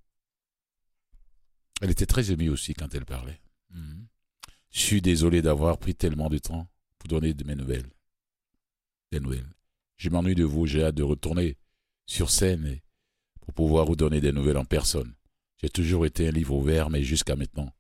[1.82, 3.42] Elle était très émue aussi quand elle parlait.
[3.72, 4.08] Mhm.
[4.70, 6.68] Je suis désolé d'avoir pris tellement de temps
[6.98, 7.90] pour donner de mes nouvelles.
[9.12, 9.50] Des nouvelles.
[9.98, 11.58] Je m'ennuie de vous, j'ai hâte de retourner
[12.06, 12.84] sur scène et
[13.42, 15.14] pour pouvoir vous donner des nouvelles en personne.
[15.58, 17.74] J'ai toujours été un livre ouvert, mais jusqu'à maintenant,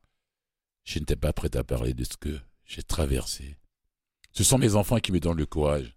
[0.83, 3.57] je n'étais pas prête à parler de ce que j'ai traversé.
[4.33, 5.95] Ce sont mes enfants qui me donnent le courage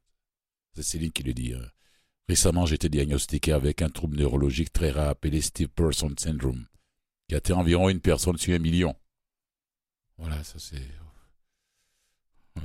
[0.75, 1.55] c'est Céline qui le dit.
[1.55, 1.63] Hein.
[2.29, 6.67] Récemment, j'ai été diagnostiqué avec un trouble neurologique très rare appelé Steve Person Syndrome,
[7.29, 8.95] qui atteint environ une personne sur un million.
[10.19, 10.87] Voilà, ça c'est.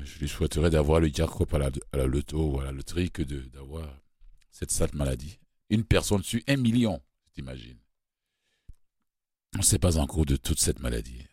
[0.04, 3.10] Je lui souhaiterais d'avoir le jackpot à la, à la loto ou à la loterie
[3.10, 3.89] que d'avoir
[4.52, 5.39] cette sale maladie.
[5.69, 7.02] Une personne sur un million,
[7.34, 7.80] t'imagines.
[9.56, 11.26] On ne sait pas encore de toute cette maladie.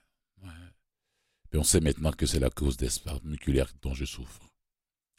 [1.53, 4.47] Mais on sait maintenant que c'est la cause d'espace musculaire dont je souffre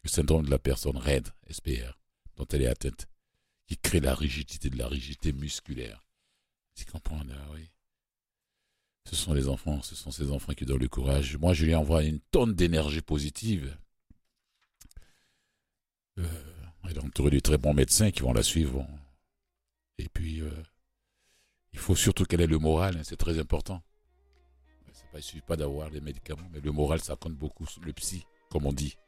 [0.04, 1.98] le syndrome de la personne raide, SPR,
[2.36, 3.08] dont elle est atteinte,
[3.66, 6.06] qui crée la rigidité de la rigidité musculaire.
[6.74, 7.70] Tu comprends là, oui.
[9.08, 11.38] Ce sont les enfants, ce sont ces enfants qui donnent le courage.
[11.38, 13.74] Moi, je lui envoie une tonne d'énergie positive.
[16.18, 16.24] Euh,
[16.84, 18.86] elle est entourée de très bons médecins qui vont la suivre.
[19.96, 20.50] Et puis, euh,
[21.72, 23.82] il faut surtout qu'elle ait le moral, hein, c'est très important.
[25.14, 27.64] il ne suffit pas d'avoir les médicaments, mais le moral, ça compte beaucoup.
[27.80, 28.98] Le psy, comme on dit.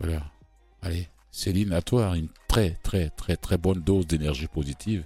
[0.00, 0.32] Voilà.
[0.82, 5.04] Allez, Céline, à toi, une très, très, très, très bonne dose d'énergie positive.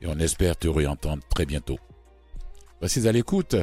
[0.00, 1.78] Et on espère te réentendre très bientôt.
[2.82, 3.54] Voici à l'écoute.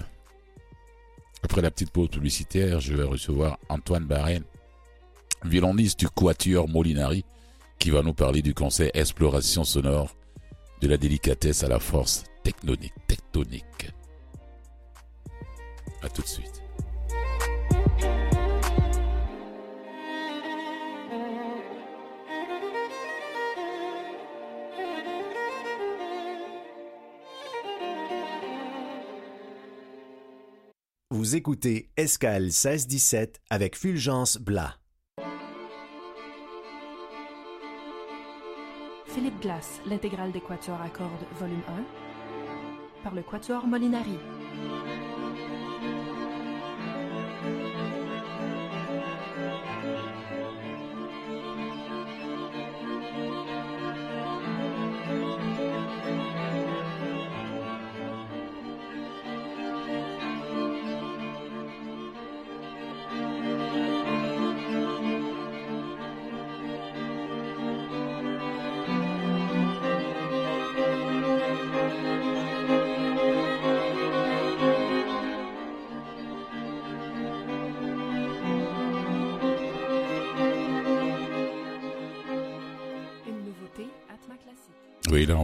[1.44, 4.46] Après la petite pause publicitaire, je vais recevoir Antoine Barren,
[5.44, 7.26] violoniste du Quatuor Molinari,
[7.80, 10.16] qui va nous parler du conseil Exploration sonore,
[10.80, 12.94] de la délicatesse à la force tectonique.
[13.08, 13.92] tectonique.
[16.02, 16.59] À tout de suite.
[31.12, 34.76] Vous écoutez Escale 1617 avec Fulgence Blas.
[39.08, 41.64] Philippe Glass, l'intégrale des quatuors à cordes, volume
[43.00, 44.20] 1, par le quatuor Molinari.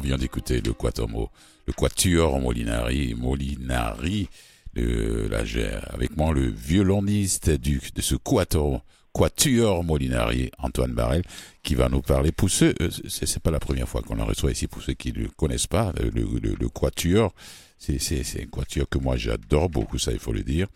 [0.06, 1.32] Vient d'écouter le Quatuor,
[1.68, 4.30] le Quatuor Molinari, Molinari,
[4.74, 11.24] le, là, j'ai avec moi le violoniste du, de ce Quatuor, Quatuor Molinari, Antoine Barrel,
[11.64, 12.32] qui va nous parler.
[12.32, 15.12] Pour ceux, euh, c'est pas la première fois qu'on le reçoit ici, pour ceux qui
[15.12, 17.34] ne le connaissent pas, le, le, le Quatuor,
[17.78, 20.68] c'est, un Quatuor que moi j'adore beaucoup, ça il faut le dire.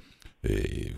[0.47, 0.93] Et,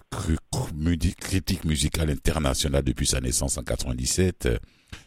[1.19, 4.49] critique musicale internationale depuis sa naissance en 97,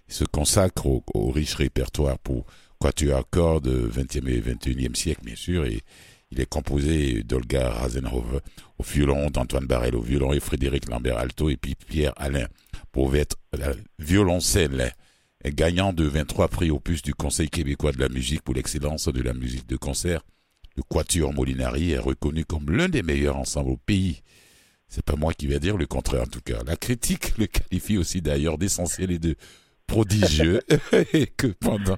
[0.09, 2.45] se consacre au, au riche répertoire pour
[2.85, 5.81] quatuor à cordes 20e et 21e siècle, bien sûr, et
[6.31, 8.43] il est composé d'Olga Razenhove
[8.79, 12.47] au violon, d'Antoine Barrel au violon et Frédéric Lambert alto, et puis Pierre Alain
[13.15, 13.37] être
[13.99, 14.93] violoncelle,
[15.47, 19.33] gagnant de 23 prix opus du Conseil québécois de la musique pour l'excellence de la
[19.33, 20.21] musique de concert.
[20.77, 24.21] Le Quatuor Molinari est reconnu comme l'un des meilleurs ensembles au pays.
[24.89, 26.63] C'est pas moi qui vais dire le contraire en tout cas.
[26.67, 29.37] La critique le qualifie aussi d'ailleurs d'essentiel et de
[29.87, 30.61] prodigieux
[31.13, 31.97] et que pendant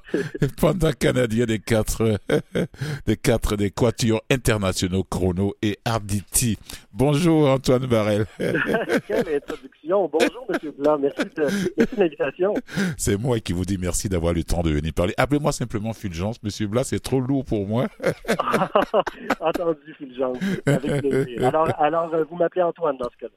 [0.58, 2.18] pendant Canadien des quatre
[3.06, 6.58] des quatre des quatuors internationaux Chrono et Arditi.
[6.92, 8.26] Bonjour Antoine Barrel.
[8.38, 10.10] Quelle introduction.
[10.12, 10.98] Bonjour Monsieur Blanc.
[10.98, 11.42] Merci de,
[11.76, 12.54] merci de l'invitation.
[12.96, 15.14] C'est moi qui vous dis merci d'avoir le temps de venir parler.
[15.16, 17.86] Appelez-moi simplement Fulgence, Monsieur Blanc, c'est trop lourd pour moi.
[19.40, 20.38] Entendu Fulgence.
[20.66, 21.46] Avec plaisir.
[21.46, 23.36] Alors alors vous m'appelez Antoine dans ce cas-là.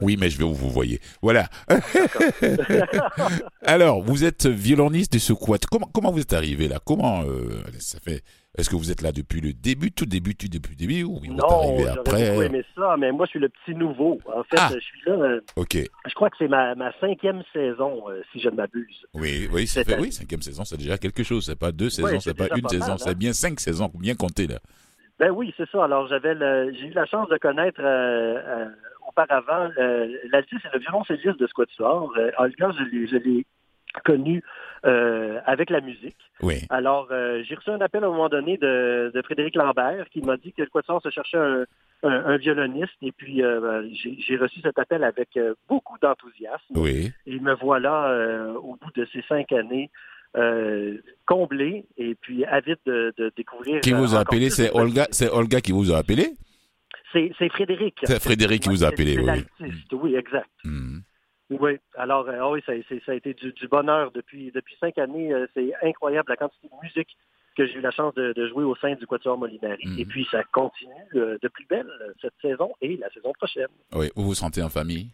[0.00, 1.00] Oui, mais je vais où vous voyez.
[1.22, 1.48] Voilà.
[3.62, 5.70] Alors, vous êtes violoniste de ce quatuor.
[5.70, 6.78] Comment, comment vous êtes arrivé là?
[6.84, 8.22] Comment euh, ça fait
[8.56, 11.24] Est-ce que vous êtes là depuis le début, tout début, tout début, début, ou vous
[11.26, 12.30] êtes Non, arrivé après?
[12.30, 14.18] beaucoup aimé ça, mais moi je suis le petit nouveau.
[14.34, 14.70] En fait, Ah.
[14.74, 15.12] je suis là.
[15.12, 15.76] euh, Ok.
[15.76, 19.04] Je crois que c'est ma, ma cinquième saison, euh, si je ne m'abuse.
[19.14, 21.44] Oui, oui, ça fait, oui, cinquième saison, c'est déjà quelque chose.
[21.46, 23.14] C'est pas deux saisons, c'est c'est pas une pas saison, c'est hein.
[23.14, 24.58] bien cinq saisons, bien compté là.
[25.18, 25.84] Ben oui, c'est ça.
[25.84, 26.34] Alors j'avais
[26.74, 28.64] j'ai eu la chance de connaître euh,
[29.10, 32.12] auparavant euh, l'altiste et le violoncelliste de Squatuor.
[32.16, 33.44] Euh, Olga, je l'ai,
[34.04, 34.40] connu
[34.86, 36.16] euh, avec la musique.
[36.42, 36.58] Oui.
[36.70, 40.20] Alors euh, j'ai reçu un appel à un moment donné de, de Frédéric Lambert qui
[40.22, 41.64] m'a dit que le Quatuor se cherchait un,
[42.04, 45.36] un- un violoniste et puis euh, ben, j'ai, reçu cet appel avec
[45.68, 46.72] beaucoup d'enthousiasme.
[46.76, 47.10] Oui.
[47.26, 48.14] Et me voilà
[48.62, 49.90] au bout de ces cinq années
[51.26, 53.80] comblé et puis avide de, de découvrir.
[53.80, 56.36] Qui vous a appelé C'est Olga, c'est Olga qui vous a appelé?
[57.12, 57.98] C'est Frédéric.
[58.04, 59.70] C'est Frédéric qui vous a appelé, oui.
[59.92, 60.48] oui, exact.
[60.64, 61.00] Hmm.
[61.50, 62.72] Oui, alors euh, oui, ça,
[63.10, 65.32] a été du, du bonheur depuis depuis cinq années.
[65.32, 67.16] euh, c'est incroyable la quantité de musique
[67.56, 69.84] que j'ai eu la chance de, de jouer au sein du Quatuor Molinari.
[69.84, 69.98] Mhm.
[69.98, 71.90] Et puis ça continue euh, de plus belle
[72.22, 73.66] cette saison et la saison prochaine.
[73.92, 74.10] Oui.
[74.14, 75.08] Vous vous sentez en famille?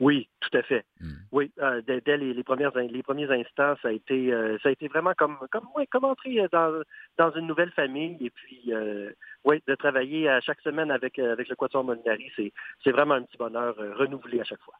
[0.00, 0.84] Oui, tout à fait.
[1.00, 1.14] Hmm.
[1.32, 4.68] Oui, euh, dès, dès les, les premières les premiers instants, ça a été euh, ça
[4.68, 6.82] a été vraiment comme comme ouais, comme entrer euh, dans
[7.18, 9.10] dans une nouvelle famille et puis euh,
[9.44, 13.38] oui, de travailler à chaque semaine avec avec le Quatuor Molinari, c'est vraiment un petit
[13.38, 14.74] bonheur renouvelé à chaque fois.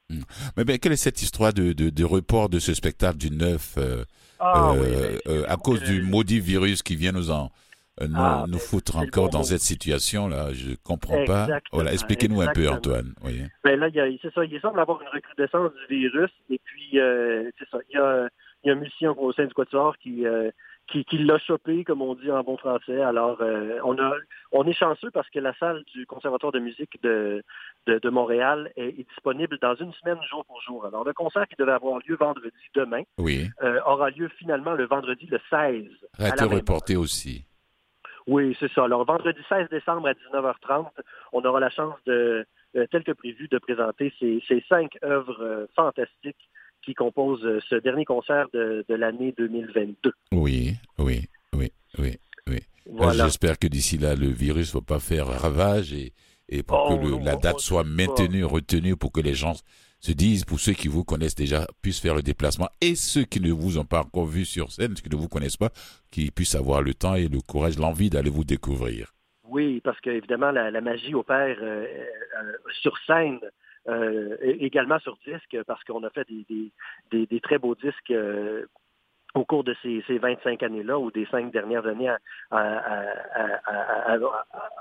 [0.56, 3.74] Mais ben, quelle est cette histoire de, de, de report de ce spectacle du 9
[3.78, 4.04] euh,
[4.38, 4.88] Ah oui,
[5.24, 7.50] ben, à cause du maudit virus qui vient nous en
[8.00, 11.46] nous, Ah, nous ben, foutre encore dans cette situation là Je comprends pas.
[11.72, 12.68] Voilà, expliquez-nous un peu.
[12.68, 13.14] Antoine.
[13.24, 13.42] Oui.
[13.64, 13.88] Ben là,
[14.22, 16.30] c'est ça, il semble avoir une recrudescence du virus.
[16.50, 18.28] Et puis, euh, c'est ça, il y a,
[18.64, 20.50] il y a un musicien au sein du Quatuor qui, euh,
[20.88, 23.00] qui, qui l'a chopé, comme on dit en bon français.
[23.00, 24.12] Alors, euh, on, a,
[24.52, 27.42] on est chanceux parce que la salle du Conservatoire de musique de,
[27.86, 30.84] de, de Montréal est, est disponible dans une semaine, jour pour jour.
[30.86, 33.48] Alors, le concert qui devait avoir lieu vendredi demain Oui.
[33.62, 35.84] euh, aura lieu finalement le vendredi le 16.
[36.18, 37.44] A été reporté aussi.
[38.26, 38.84] Oui, c'est ça.
[38.84, 40.86] Alors, vendredi 16 décembre à 19h30,
[41.32, 42.44] on aura la chance de,
[42.76, 46.48] euh, tel que prévu, de présenter ces, ces cinq œuvres euh, fantastiques
[46.82, 50.12] qui composent euh, ce dernier concert de, de l'année 2022.
[50.32, 51.22] Oui, oui,
[51.54, 52.16] oui, oui,
[52.48, 52.58] oui.
[52.88, 53.24] Voilà.
[53.24, 56.12] J'espère que d'ici là, le virus ne va pas faire ravage et,
[56.48, 59.54] et pour Oh, que le- la date soit maintenue, retenue, pour que les gens
[60.00, 63.40] se disent, pour ceux qui vous connaissent déjà, puissent faire le déplacement et ceux qui
[63.40, 65.70] ne vous ont pas encore vu sur scène, qui ne vous connaissent pas,
[66.10, 69.12] qui puissent avoir le temps et le courage, l'envie d'aller vous découvrir.
[69.48, 71.86] Oui, parce qu'évidemment, la, la magie opère euh,
[72.38, 73.38] euh, sur scène,
[73.88, 78.12] euh, également sur disque, parce qu'on a fait des, très beaux disques
[79.34, 82.10] au cours de ces, ces 25 années-là, ou des cinq dernières années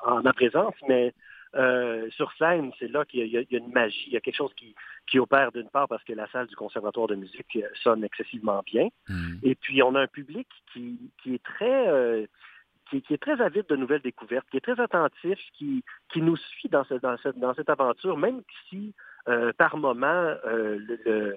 [0.03, 0.73] en ma présence.
[0.87, 1.13] Mais
[1.55, 4.35] euh, sur scène, c'est là qu'il y, a- y une magie, il y a quelque
[4.37, 4.73] chose qui,
[5.07, 8.61] qui opère d'une part parce que la salle du Conservatoire de musique euh, sonne excessivement
[8.65, 8.87] bien.
[9.07, 9.35] Hmm.
[9.43, 11.87] Et puis, on a un public qui, qui est très...
[11.87, 12.25] euh,
[12.89, 16.35] qui, qui est très avide de nouvelles découvertes, qui est très attentif, qui, qui nous
[16.37, 18.93] suit dans, ce- dans, cette, dans cette aventure, même si
[19.27, 20.05] euh, par moment
[20.45, 21.35] euh, le, le-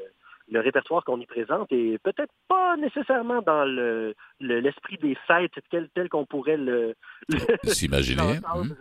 [0.51, 5.53] le répertoire qu'on y présente est peut-être pas nécessairement dans le le- l'esprit des fêtes
[5.71, 6.95] tel, tel qu'on pourrait le,
[7.29, 8.23] le- S'imaginer.
[8.43, 8.75] l'entendre,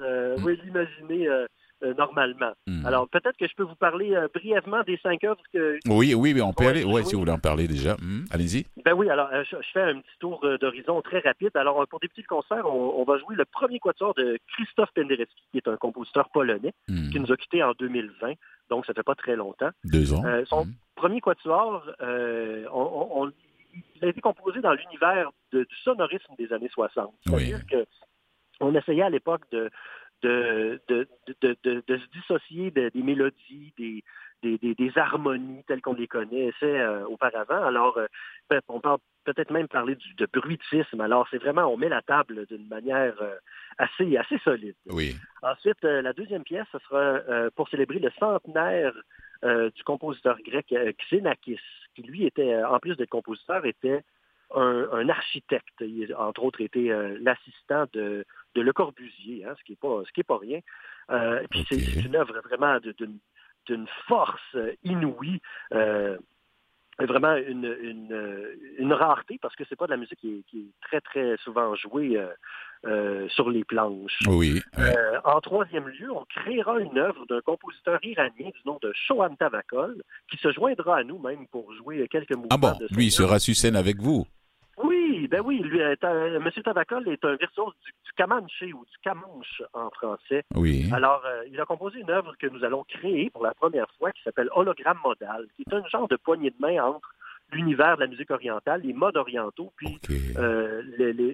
[0.45, 1.45] oui, l'imaginer euh,
[1.83, 2.53] euh, normalement.
[2.85, 6.33] Alors peut-être que je peux vous parler euh, brièvement des cinq œuvres que, Oui, oui,
[6.33, 6.83] mais on peut aller.
[6.83, 7.03] Oui.
[7.05, 7.93] si vous voulez en parler déjà.
[7.95, 8.65] Hmm, Allez-y.
[8.83, 11.51] Ben oui, alors euh, je, je fais un petit tour euh, d'horizon très rapide.
[11.55, 15.35] Alors pour débuter le concert, on, on va jouer le premier quatuor de Christophe Penderecki,
[15.51, 17.09] qui est un compositeur polonais, Hmm.
[17.11, 18.33] qui nous a quittés en 2020,
[18.69, 19.69] donc ça fait pas très longtemps.
[19.85, 20.23] Deux ans.
[20.25, 20.73] Euh, son Hmm.
[20.95, 23.31] premier quatuor, euh, on,
[23.95, 27.13] il a été composé dans l'univers du sonorisme des années 60.
[27.25, 27.85] C'est-à-dire que
[28.59, 29.69] on essayait à l'époque de
[30.21, 31.07] de, de,
[31.41, 34.03] de, de- de se dissocier de- des mélodies, des,
[34.43, 37.63] des, des- des harmonies telles qu'on les connaissait euh, auparavant.
[37.63, 38.07] Alors, euh,
[38.67, 41.01] on peut peut-être même parler du, de bruitisme.
[41.01, 43.35] Alors, c'est vraiment, on met la table d'une manière euh,
[43.77, 44.75] assez, assez solide.
[44.87, 45.15] Oui.
[45.41, 48.93] Ensuite, euh, la deuxième pièce, ce sera euh, pour célébrer le centenaire
[49.43, 50.73] du compositeur grec
[51.11, 51.59] Xenakis,
[51.93, 54.01] qui lui était, en plus d'être compositeur, était
[54.55, 55.81] un, architecte.
[55.81, 56.89] Il a, entre autres, été
[57.21, 58.25] l'assistant de,
[58.55, 60.59] de Le Corbusier, hein, ce qui n'est pas, ce qui est pas rien.
[61.49, 65.41] puis c'est une œuvre vraiment d'une force inouïe
[67.05, 70.59] vraiment une, une, une, rareté parce que c'est pas de la musique qui est, qui
[70.59, 72.27] est, très, très souvent jouée euh,
[72.85, 74.17] euh, sur les planches.
[74.27, 74.61] Oui.
[74.79, 79.35] Euh, en troisième lieu, on créera une œuvre d'un compositeur iranien du nom de Shohan
[79.35, 82.47] Tavakol qui se joindra à nous même pour jouer quelques mouvements.
[82.49, 84.25] Ah bon, lui, il sera sur scène avec vous?
[84.83, 86.51] Oui, ben oui, lui, M.
[86.63, 90.43] Tavakol est un virtuose du, du ou du Camanche en français.
[90.55, 90.89] Oui.
[90.93, 94.11] Alors, euh, il a composé une œuvre que nous allons créer pour la première fois
[94.11, 97.09] qui s'appelle Hologramme modal, qui est un genre de poignée de main entre
[97.51, 99.99] l'univers de la musique orientale, les modes orientaux, puis
[100.37, 100.83] euh,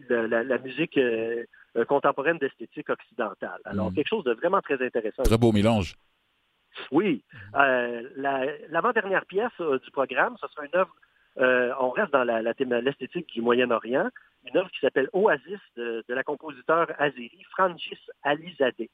[0.09, 1.43] la, musique euh,
[1.87, 3.59] contemporaine d'esthétique occidentale.
[3.65, 3.95] Alors, hmm.
[3.95, 5.23] quelque chose de vraiment très intéressant.
[5.23, 5.95] Très beau mélange.
[6.91, 7.23] Oui.
[7.53, 10.95] L'avant-dernière pièce du programme, ce sera une œuvre
[11.39, 14.09] euh, on reste dans la, l'esthétique du Moyen-Orient,
[14.45, 18.89] une œuvre qui s'appelle Oasis de, la compositeur azéri Francis Alizadeh.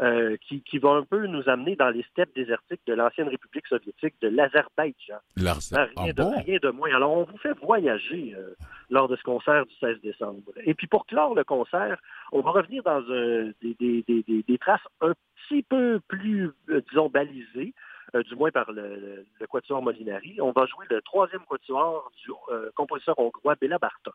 [0.00, 4.16] Euh, qui, va un peu nous amener dans les steppes désertiques de l'ancienne République soviétique
[4.20, 5.18] de l'Azerbaïdjan.
[5.46, 6.92] Ah, rien, de, moins.
[6.92, 8.56] Alors, on vous fait voyager euh,
[8.90, 10.50] lors de ce concert du 16 décembre.
[10.64, 11.96] Et puis, pour clore le concert,
[12.32, 15.12] on va revenir dans des, traces un
[15.48, 16.50] petit peu plus,
[16.90, 17.72] disons, balisées.
[18.14, 20.40] Euh, du moins par le, quatuor Molinari.
[20.40, 24.14] On va jouer le troisième quatuor du euh, compositeur hongrois Béla Bartok,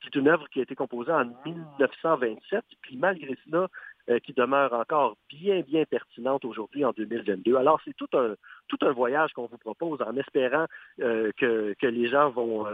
[0.00, 3.68] qui est une œuvre qui a été composée en 1927, puis malgré cela,
[4.08, 7.56] euh, qui demeure encore bien, bien pertinente aujourd'hui en 2022.
[7.56, 10.66] Alors, c'est tout un, voyage qu'on vous propose en espérant
[10.98, 12.66] que, les gens vont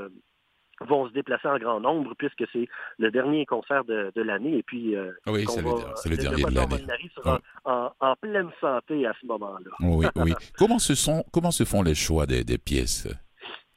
[0.89, 2.68] vont se déplacer en grand nombre puisque c'est
[2.99, 5.62] le dernier concert de, l'année et puis euh, oui, c'est
[6.09, 7.11] le, dernier de l'année.
[7.14, 9.70] sera en, pleine santé à ce moment-là.
[9.80, 10.33] Oui, oui.
[10.59, 13.09] comment se sont comment se font les choix des, pièces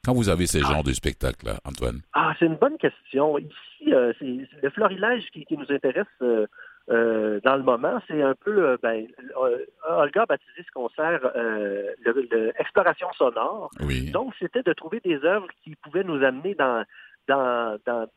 [0.04, 0.68] quand vous avez ces ah.
[0.72, 2.00] genres de spectacles, Antoine?
[2.12, 3.38] Ah, c'est une bonne question.
[3.38, 6.46] Ici, euh, c'est le florilège qui, nous intéresse euh,
[6.88, 9.06] euh, dans le moment, c'est un peu, euh, ben,
[9.42, 11.20] euh, Olga a baptisé ce concert
[12.58, 13.70] l'exploration sonore.
[14.12, 16.84] Donc, c'était de trouver des œuvres qui pouvaient nous amener dans,
[17.28, 18.08] dans, dans,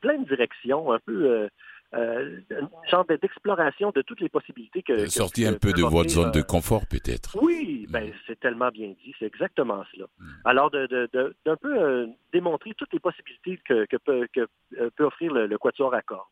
[0.00, 1.48] plein de directions, un peu
[1.94, 5.06] euh, une genre d'exploration de toutes les possibilités que...
[5.08, 7.36] Sortir un peu de votre zone de confort, peut-être.
[7.40, 8.12] Oui, ben, mm.
[8.26, 10.06] c'est tellement bien dit, c'est exactement cela.
[10.18, 10.24] Mm.
[10.44, 14.48] Alors, d'un de, de, peu euh, démontrer toutes les possibilités que, que, peut, que
[14.80, 16.28] euh, peut, offrir le, quatuor à cordes.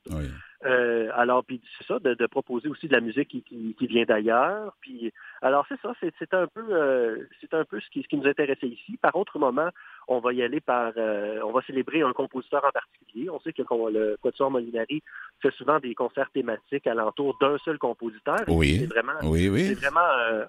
[0.63, 4.77] Alors, puis c'est ça, de, proposer aussi de la musique qui, qui, vient d'ailleurs.
[4.81, 8.27] Puis, alors, c'est ça, c'est un peu, c'est un peu ce qui, ce qui nous
[8.27, 8.97] intéressait ici.
[9.01, 9.69] Par autre moment,
[10.09, 13.31] on va y aller par, on va célébrer un compositeur en particulier.
[13.31, 15.03] On sait que le quatuor Molinari
[15.41, 18.41] fait souvent des concerts thématiques alentour d'un seul compositeur.
[18.49, 18.81] Oui.
[18.81, 19.75] C'est vraiment, oui, oui.
[19.75, 20.01] vraiment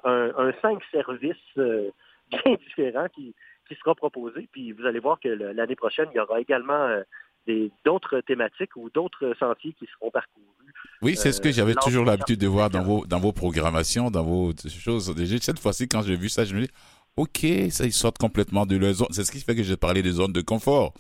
[0.05, 1.89] euh, un, cinq services euh,
[2.32, 3.34] bien différents qui,
[3.68, 4.47] qui sera proposé.
[4.51, 7.03] Puis vous allez voir que l'année prochaine, il y aura également euh,
[7.86, 10.46] d'autres thématiques ou d'autres sentiers qui seront parcourus.
[11.02, 14.24] Oui, c'est ce que j'avais toujours l'habitude de voir dans vos, dans vos programmations, dans
[14.24, 15.14] vos choses.
[15.42, 16.70] Cette fois-ci, quand j'ai vu ça, je me dis,
[17.18, 19.08] OK, ça, ils sortent complètement de leur zone.
[19.12, 20.94] C'est ce qui fait que j'ai parlé des zones de confort.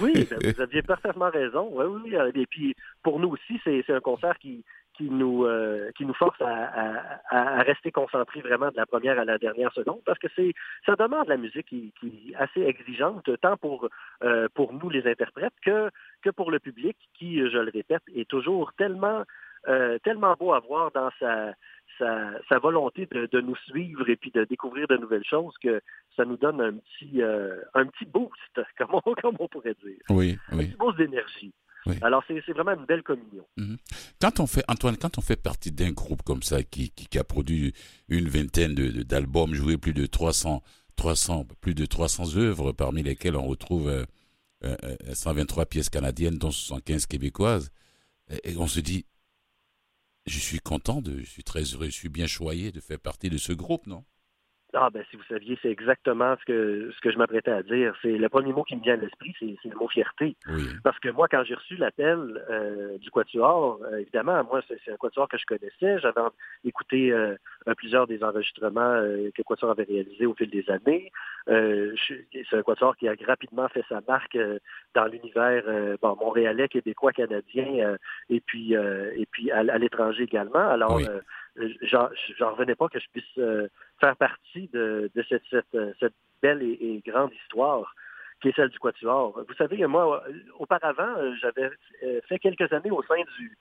[0.00, 1.70] oui, ben, vous aviez parfaitement raison.
[1.72, 2.14] Oui, oui.
[2.34, 4.64] Et puis, pour nous aussi, c'est un concert qui,
[4.96, 9.24] qui nous euh, qui nous force à, à, rester concentrés vraiment de la première à
[9.24, 10.52] la dernière seconde parce que c'est
[10.84, 13.88] ça demande la musique qui, qui, est assez exigeante tant pour
[14.22, 15.90] euh, pour nous les interprètes que
[16.22, 19.24] que pour le public qui je le répète est toujours tellement
[19.68, 21.52] euh, tellement beau à voir dans sa
[21.98, 25.80] sa, volonté de, nous suivre et puis de découvrir de nouvelles choses que
[26.14, 29.96] ça nous donne un petit, un petit boost, comme on, comme on pourrait dire.
[30.10, 30.52] Oui, oui.
[30.52, 31.54] Un petit boost d'énergie.
[32.02, 33.44] Alors, c'est vraiment une belle communion.
[33.56, 33.76] Mhm.
[34.20, 37.24] Quand on fait, Antoine, quand on fait partie d'un groupe comme ça qui, qui, a
[37.24, 37.74] produit
[38.08, 40.62] une vingtaine d'albums, joué plus de 300,
[40.96, 44.06] 300, plus de 300 œuvres, parmi lesquelles on retrouve
[45.12, 47.70] 123 euh, euh, pièces canadiennes, dont 75 québécoises,
[48.44, 49.06] et on se dit,
[50.26, 53.30] je suis content, de, je suis très heureux, je suis bien choyé de faire partie
[53.30, 54.04] de ce groupe, non?
[54.76, 57.94] Ah ben si vous saviez, c'est exactement ce que ce que je m'apprêtais à dire.
[58.02, 60.36] C'est le premier mot qui me vient à l'esprit, c'est, le mot fierté.
[60.84, 64.96] Parce que moi, quand j'ai reçu l'appel euh, du Quatuor, euh, évidemment, moi c'est, un
[64.96, 65.98] Quatuor que je connaissais.
[66.00, 66.20] J'avais
[66.64, 67.36] écouté euh,
[67.76, 69.00] plusieurs des enregistrements
[69.34, 71.10] que Quatuor avait réalisés au fil des années.
[71.46, 74.38] c'est un Quatuor qui a rapidement fait sa marque
[74.94, 75.64] dans l'univers
[76.02, 77.96] bon, montréalais, québécois, canadien,
[78.30, 80.68] et puis et puis à, l'étranger également.
[80.68, 81.00] Alors
[81.82, 83.68] j'en revenais pas que je puisse euh,
[84.00, 87.94] faire partie de, cette, cette, belle et, grande histoire
[88.40, 89.42] qui est celle du Quatuor.
[89.48, 90.22] Vous savez, moi,
[90.58, 91.70] auparavant, euh, j'avais
[92.04, 93.56] euh, fait quelques années au sein du,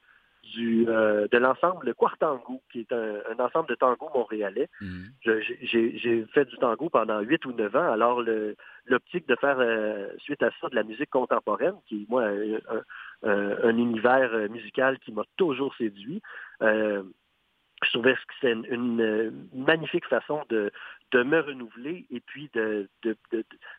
[0.54, 4.68] du, euh, de l'ensemble Quartango, qui est un, un ensemble de tango montréalais.
[4.82, 5.06] Mhm.
[5.62, 7.91] J'ai fait du tango pendant huit ou neuf ans.
[7.91, 8.22] Alors,
[8.86, 12.56] l'optique de faire, euh, suite à ça, de la musique contemporaine, qui est, moi, un,
[12.76, 12.84] un-
[13.24, 16.22] un- un univers euh, musical qui m'a toujours séduit,
[16.62, 17.02] euh,
[17.86, 20.72] je trouvais que c'est une, euh, magnifique façon de,
[21.24, 22.50] me renouveler et puis
[23.04, 23.16] de-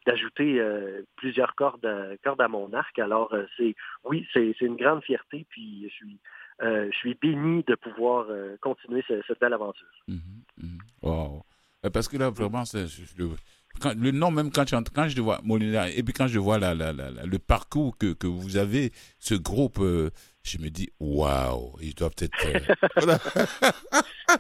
[0.07, 2.99] d'ajouter euh, plusieurs cordes à, cordes à mon arc.
[2.99, 6.19] Alors, euh, c'est oui, c'est une grande fierté, puis je suis,
[6.63, 6.91] euh,
[7.21, 9.87] béni de pouvoir euh, continuer ce- cette belle aventure.
[10.09, 10.19] Mhm,
[10.63, 10.79] mhm.
[11.03, 11.43] Wow.
[11.85, 12.87] Euh, Parce que là, vraiment, c'est
[13.99, 17.39] le nom, même quand, je vois Molina, et puis quand je vois la, la, le
[17.39, 20.11] parcours que, que vous avez, ce groupe, euh,
[20.43, 22.47] je me dis, waouh, ils doivent être.
[22.47, 23.17] euh,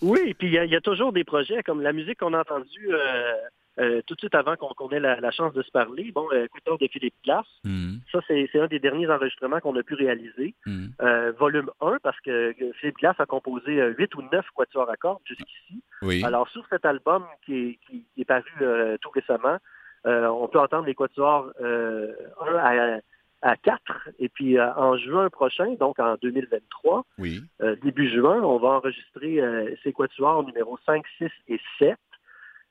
[0.00, 2.32] Oui, puis il y, a- il y a toujours des projets comme la musique qu'on
[2.32, 3.32] a entendue euh,
[3.78, 6.10] euh, tout de suite avant qu'on ait la, la chance de se parler.
[6.12, 6.46] Bon, euh,
[6.80, 10.54] de Philippe Glass, mhm, ça c'est c'est un des derniers enregistrements qu'on a pu réaliser.
[10.66, 10.90] mhm.
[11.02, 14.90] Euh, volume 1, parce que euh, Philippe Glass a composé euh, 8 ou 9 quatuors
[14.90, 15.82] à cordes jusqu'ici.
[16.02, 16.22] Oui.
[16.24, 19.58] Alors, sur cet album qui est, qui est paru euh, tout récemment,
[20.06, 23.00] euh, on peut entendre les quatuors euh, 1 à,
[23.42, 24.08] à 4.
[24.18, 27.42] Et puis, euh, en juin prochain, donc en 2023, Oui.
[27.60, 31.96] euh, début juin, on va enregistrer euh, ces quatuors numéros 5, 6 et 7.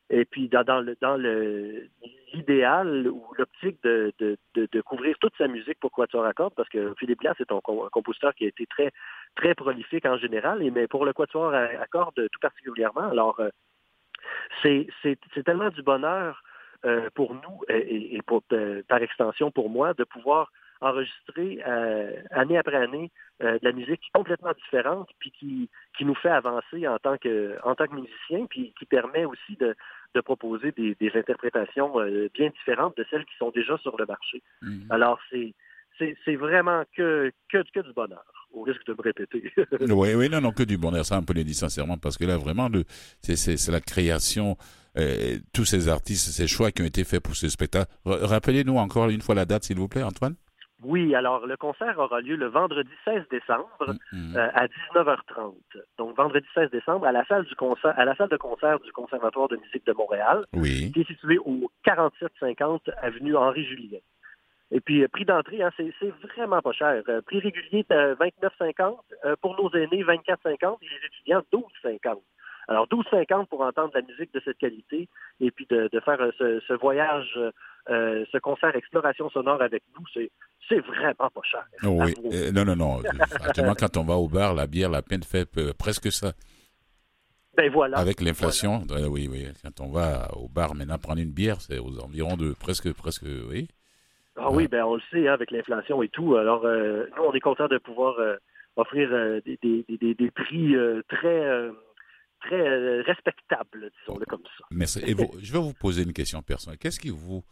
[0.09, 1.87] Et puis, dans, dans le dans le
[2.33, 6.69] l'idéal ou l'optique de, de, de, de couvrir toute sa musique pour quatuor à parce
[6.69, 8.91] que Philippe Glass est un, com- un compositeur qui a été très
[9.35, 11.67] très prolifique en général, et mais pour le quatuor à,
[12.33, 13.09] tout particulièrement.
[13.09, 13.49] Alors, euh,
[14.61, 16.43] c'est tellement du bonheur
[16.85, 20.51] euh, pour nous et, et pour, euh, par extension pour moi de pouvoir
[20.81, 23.11] enregistrer euh, année après année
[23.41, 27.55] euh, de la musique complètement différente, puis qui, qui nous fait avancer en tant que
[27.63, 29.75] en tant que musicien, puis qui permet aussi de,
[30.13, 34.05] de proposer des, des interprétations euh, bien différentes de celles qui sont déjà sur le
[34.05, 34.41] marché.
[34.61, 34.87] Mhm.
[34.89, 35.53] Alors c'est
[35.97, 39.53] c'est c'est vraiment que, que que du bonheur, au risque de me répéter.
[39.89, 41.05] Oui, oui, non, non, que du bonheur.
[41.05, 42.83] Ça, on peut le dire sincèrement, parce que là, vraiment, le,
[43.21, 44.57] c'est, c'est, c'est la création,
[44.97, 47.91] euh, tous ces artistes, ces choix qui ont été faits pour ce spectacle.
[48.05, 50.35] Rappelez-nous encore une fois la date, s'il vous plaît, Antoine?
[50.83, 53.95] Oui, alors le concert aura lieu le vendredi 16 décembre.
[54.11, 54.35] Mhm.
[54.37, 55.53] euh, à 19h30.
[55.97, 58.91] Donc vendredi 16 décembre à la salle du concert, à la salle de concert du
[58.91, 60.91] Conservatoire de musique de Montréal, Oui.
[60.93, 63.99] qui est située au 4750 avenue Henri Julien.
[64.71, 65.93] Et puis euh, prix d'entrée, hein, c'est
[66.35, 67.01] vraiment pas cher.
[67.07, 72.19] Euh, prix régulier euh, 29,50 euh, pour nos aînés 24,50 et les étudiants 12,50.
[72.67, 75.07] Alors 12,50 pour entendre de la musique de cette qualité
[75.39, 77.39] et puis de, de faire euh, ce, ce voyage,
[77.89, 80.31] euh, ce concert exploration sonore avec nous, c'est
[80.67, 81.63] c'est vraiment pas cher.
[81.83, 82.13] Oh, oui.
[82.33, 83.01] Euh, non, non, non.
[83.43, 86.33] Actuellement, quand on va au bar, la bière, la peine fait euh, presque ça.
[87.55, 87.97] Ben voilà.
[87.97, 89.47] Avec l'inflation, oui, oui.
[89.63, 93.25] Quand on va au bar, maintenant, prendre une bière, c'est aux environs de presque, presque,
[93.49, 93.67] oui.
[94.37, 96.35] Ah oui, ben on le sait, hein, avec l'inflation et tout.
[96.35, 98.35] Alors, euh, nous, on est content de pouvoir euh,
[98.75, 101.71] offrir euh, des, des, des, des prix euh, très, euh,
[102.47, 104.65] très euh, respectables, disons-le comme ça.
[104.71, 104.99] Merci.
[105.05, 106.77] Et vous, je vais vous poser une question personnelle.
[106.79, 107.43] Qu'est-ce qui vous,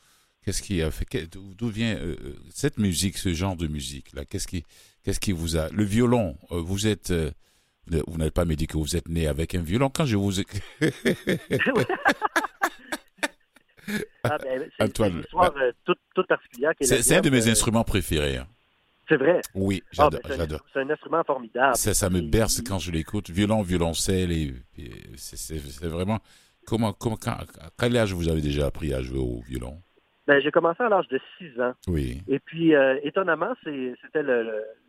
[0.43, 4.25] qu'est-ce qui a fait, d'où vient euh, euh, cette musique, ce genre de musique là
[4.25, 4.63] Qu'est-ce qui,
[5.03, 7.31] qu'est-ce qui vous a, le violon euh, Vous êtes, euh,
[8.07, 9.89] vous n'êtes- pas médical, vous êtes né avec un violon.
[9.89, 10.31] Quand je vous,
[14.23, 16.71] Ah, ben, c'est une histoire euh, toute, toute particulière.
[16.79, 18.37] c'est, un de mes instruments préférés.
[18.37, 18.47] hein.
[19.09, 19.41] C'est vrai.
[19.53, 20.59] Oui, Ah, j'adore, ben, c'est un- j'adore.
[20.73, 21.75] C'est un instrument formidable.
[21.75, 23.29] Ça, ça me berce quand je l'écoute.
[23.29, 26.19] Violon, violoncelle, et, et c'est, vraiment.
[26.65, 29.77] Comment, comment, quand, à quel âge vous avez déjà appris à jouer au violon?
[30.25, 31.73] Ben, j'ai commencé à l'âge de 6 ans.
[31.87, 32.21] Oui.
[32.29, 34.43] Et puis, euh, étonnamment, c'était le,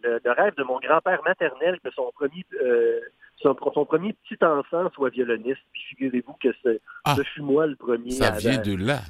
[0.05, 3.01] le- le rêve de mon grand-père maternel que son premier, euh,
[3.43, 5.59] son, son premier petit enfant soit violoniste.
[5.73, 7.17] Puis figurez-vous que c'est- Ah.
[7.17, 8.13] ce fut moi le premier.
[8.13, 9.01] Ça à- vient de là.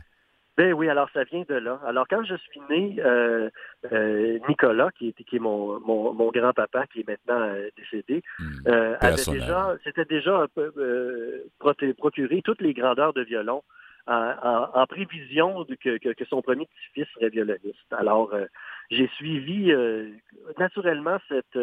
[0.56, 1.80] Ben oui, alors ça vient de là.
[1.84, 3.50] Alors quand je suis né, euh,
[3.92, 8.22] euh, Nicolas, qui est, qui est mon, mon, mon grand-papa, qui est maintenant euh, décédé,
[9.00, 13.62] à avait déjà, c'était déjà un peu euh, proté- procuré toutes les grandeurs de violon
[14.06, 17.92] en, en- en prévision de que, que, que son premier petit-fils serait violoniste.
[17.92, 18.32] Alors
[18.90, 20.08] j'ai suivi euh,
[20.58, 21.58] naturellement cette,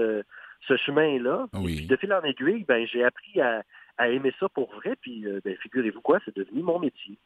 [0.67, 1.47] ce chemin-là.
[1.53, 1.77] Oui.
[1.77, 3.63] Puis de fil en aiguille, ben j'ai appris à,
[3.97, 4.95] à aimer ça pour vrai.
[5.01, 7.17] Puis ben, figurez-vous quoi, c'est devenu mon métier.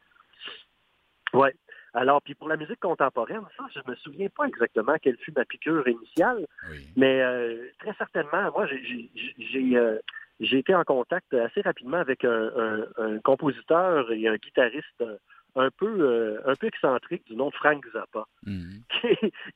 [1.36, 1.54] Ouais.
[1.94, 5.44] Alors, puis pour la musique contemporaine, ça, je me souviens pas exactement quelle fut ma
[5.46, 6.86] piqûre initiale, Oui.
[6.96, 9.98] mais euh, très certainement, moi, j'ai- j'ai j'ai, euh,
[10.40, 15.16] j'ai été en contact assez rapidement avec un, un- un compositeur et un guitariste euh,
[15.56, 18.24] un peu euh, un peu excentrique du nom de Frank Zappa.
[18.46, 18.78] Hmm.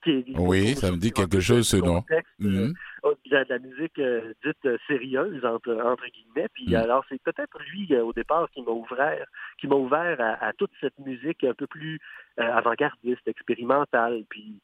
[0.02, 2.02] qui Oui, ça me dit quelque chose, ce nom.
[2.10, 2.72] euh, Hmm.
[3.04, 6.48] de la, de la musique euh, dite euh, sérieuse entre, entre guillemets.
[6.54, 6.74] Puis Mm.
[6.74, 9.24] alors c'est peut-être lui euh, au départ qui m'a ouvert,
[9.60, 12.00] qui m'a ouvert à, à toute cette musique un peu plus
[12.40, 14.24] euh, avant-gardiste, expérimentale.
[14.28, 14.58] Puis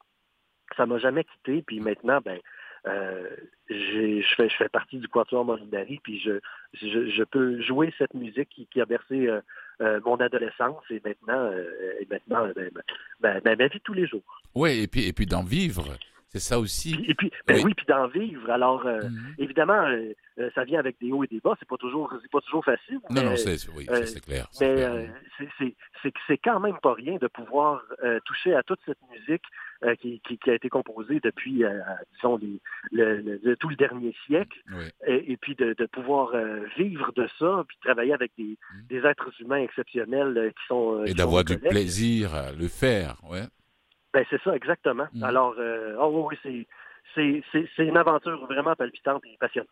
[0.76, 1.62] ça m'a jamais quitté.
[1.62, 2.40] Puis maintenant, ben
[2.86, 3.28] euh,
[3.68, 6.40] je fais, je fais partie du Quatuor Molinari, puis je,
[6.74, 9.40] je, je peux jouer cette musique qui, a bercé euh,
[9.80, 11.50] euh, mon adolescence et maintenant,
[12.00, 12.70] et maintenant ben,
[13.20, 14.42] ben, ben, ma vie de tous les jours.
[14.54, 15.84] Ouais, et puis, et puis d'en vivre.
[16.38, 16.94] C'est ça aussi.
[16.94, 17.62] Puis- et puis, ben Oui.
[17.66, 18.50] oui, puis d'en vivre.
[18.50, 19.34] Alors, euh, Mhm.
[19.38, 21.54] évidemment, euh, euh, ça vient avec des hauts et des bas.
[21.58, 22.96] C'est pas toujours, c'est pas toujours facile.
[23.10, 24.46] Non, mais- non, c'est oui, euh, c'est clair.
[24.60, 25.08] Mais
[26.28, 27.82] c'est- quand même pas rien de pouvoir
[28.24, 29.42] toucher à toute cette musique
[30.00, 31.62] qui, qui- qui a été composée depuis,
[32.14, 32.60] disons, les-
[32.92, 34.84] le, le- le- tout le dernier siècle, Oui.
[35.06, 36.32] et, et puis de, de pouvoir
[36.76, 38.56] vivre de ça, puis travailler avec des,
[38.88, 41.04] des êtres humains exceptionnels qui sont...
[41.04, 43.16] Et d'avoir du plaisir à le faire.
[43.28, 43.42] Ouais.
[44.16, 45.06] Ben, c'est ça, exactement.
[45.12, 45.22] Mhm.
[45.22, 46.66] Alors, euh, oh, oui, c'est...
[47.14, 49.70] C'est c'est- c'est une aventure vraiment palpitante et passionnante.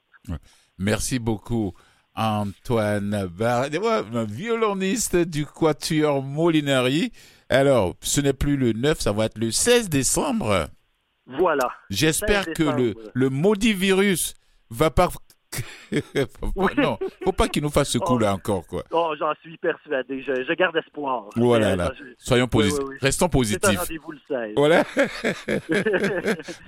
[0.79, 1.73] Merci beaucoup,
[2.15, 3.71] Antoine Barret,
[4.27, 7.13] violoniste du Quatuor Molinari.
[7.49, 10.69] Alors, ce n'est plus le 9, ça va être le 16 décembre.
[11.27, 11.71] Voilà.
[11.91, 14.35] J'espère 16 que le, le maudit virus
[14.71, 15.09] va pas.
[16.57, 16.73] Oui.
[16.77, 18.83] Non, faut pas qu'il nous fasse ce coup-là encore, quoi.
[18.91, 20.23] Oh, j'en suis persuadé.
[20.23, 21.25] Je, je garde espoir.
[21.37, 21.93] Voilà, Mais, là.
[21.99, 22.79] je- Soyons Oui, positifs.
[22.85, 22.97] oui, oui.
[23.01, 23.79] Restons C'est un positifs.
[23.79, 24.53] rendez-vous le 16.
[24.57, 24.85] Voilà.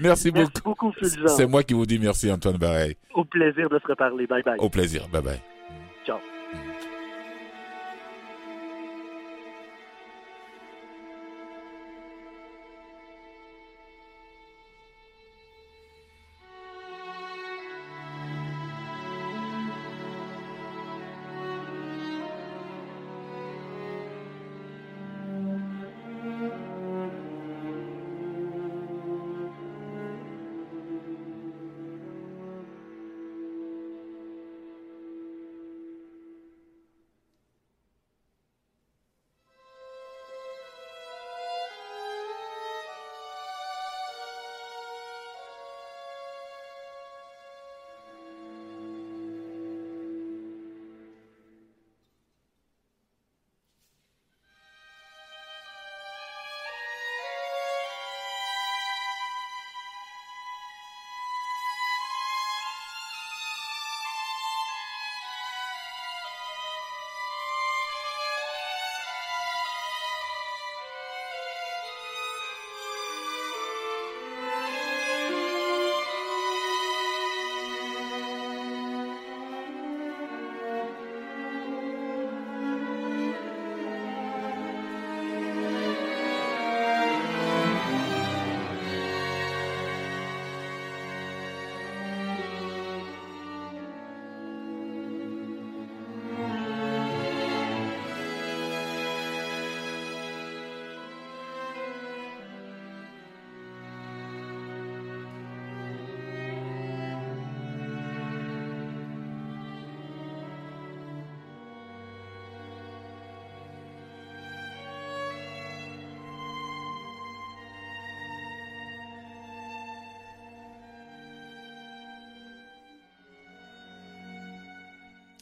[0.00, 0.60] merci Merci beaucoup.
[0.64, 0.92] beaucoup.
[1.28, 2.96] C'est moi qui vous dis merci, Antoine Barret.
[3.14, 4.26] Au plaisir de se reparler.
[4.26, 4.58] Bye bye.
[4.58, 5.08] Au plaisir.
[5.08, 5.55] Bye bye.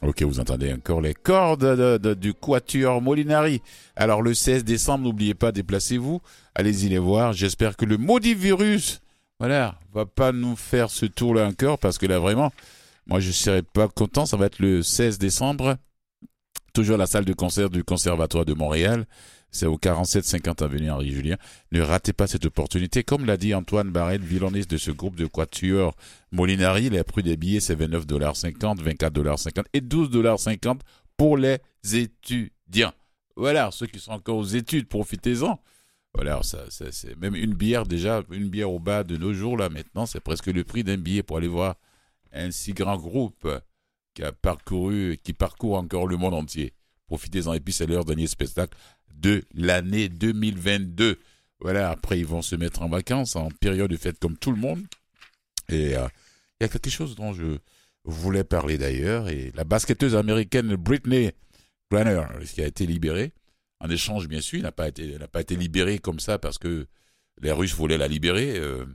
[0.01, 3.61] Ok, vous entendez encore les cordes de- de- du Quatuor Molinari.
[3.95, 6.21] Alors le 16 décembre, n'oubliez pas, déplacez-vous,
[6.53, 7.33] allez-y les voir.
[7.33, 9.01] J'espère que le maudit virus,
[9.39, 12.51] voilà, va pas nous faire ce tour-là encore, parce que là vraiment,
[13.07, 14.25] moi je serais pas content.
[14.25, 15.77] Ça va être le 16 décembre,
[16.73, 19.05] toujours la salle de concert du Conservatoire de Montréal.
[19.51, 21.37] C'est au 47-50 avenue Henri Julien.
[21.71, 23.03] Ne ratez pas cette opportunité.
[23.03, 25.95] Comme l'a dit Antoine Barret, violoniste de ce groupe de Quatuor
[26.31, 30.79] Molinari, les prix des billets, c'est 29,50 24,50 et 12,50
[31.15, 31.59] pour les
[31.93, 32.93] étudiants.
[33.37, 35.59] Voilà, ceux qui sont encore aux études, profitez-en.
[36.13, 39.57] Voilà, ça, ça, c'est même une bière déjà, une bière au bas de nos jours,
[39.57, 41.75] là, maintenant, c'est presque le prix d'un billet pour aller voir
[42.31, 43.47] un si grand groupe
[44.13, 46.73] qui a parcouru, qui parcourt encore le monde entier.
[47.07, 47.53] Profitez-en.
[47.53, 48.77] Et puis, c'est leur dernier spectacle
[49.13, 51.19] de l'année 2022.
[51.59, 54.57] Voilà, après, ils vont se mettre en vacances, en période de fête comme tout le
[54.57, 54.83] monde.
[55.69, 56.07] Et euh,
[56.59, 57.57] il y a quelque chose dont je
[58.03, 61.31] voulais parler d'ailleurs, et la basketteuse américaine Britney
[61.91, 63.33] Griner, qui a été libérée,
[63.79, 66.57] en échange bien sûr, elle n'a pas été, n'a pas été libérée comme ça parce
[66.57, 66.87] que
[67.41, 68.57] les Russes voulaient la libérer.
[68.57, 68.85] euh.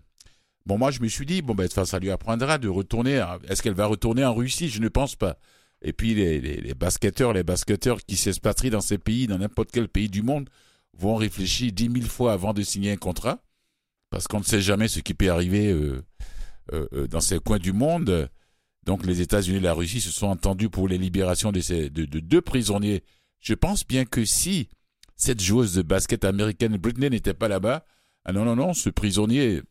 [0.67, 3.25] Bon, moi je me suis dit, bon ben ça lui apprendra de retourner.
[3.49, 4.69] Est-ce qu'elle va retourner en Russie?
[4.69, 5.39] Je ne pense pas.
[5.83, 10.09] Et puis les, basketteurs, les basketteurs qui s'expatrient dans ces pays, dans n'importe quel pays
[10.09, 10.49] du monde,
[10.97, 13.43] vont réfléchir dix mille fois avant de signer un contrat,
[14.11, 16.03] parce qu'on ne sait jamais ce qui peut arriver euh,
[16.73, 18.29] euh, euh, dans ces coins du monde.
[18.85, 22.05] Donc les États-Unis et la Russie se sont entendus pour les libérations de, ces, de,
[22.05, 23.03] de deux prisonniers.
[23.41, 24.69] Je pense bien que si
[25.17, 27.85] cette joueuse de basket américaine Britney n'était pas là-bas,
[28.25, 29.63] ah non, non, non, ce prisonnier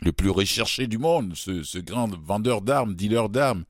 [0.00, 3.64] le plus recherché du monde, ce grand vendeur d'armes, dealer d'armes.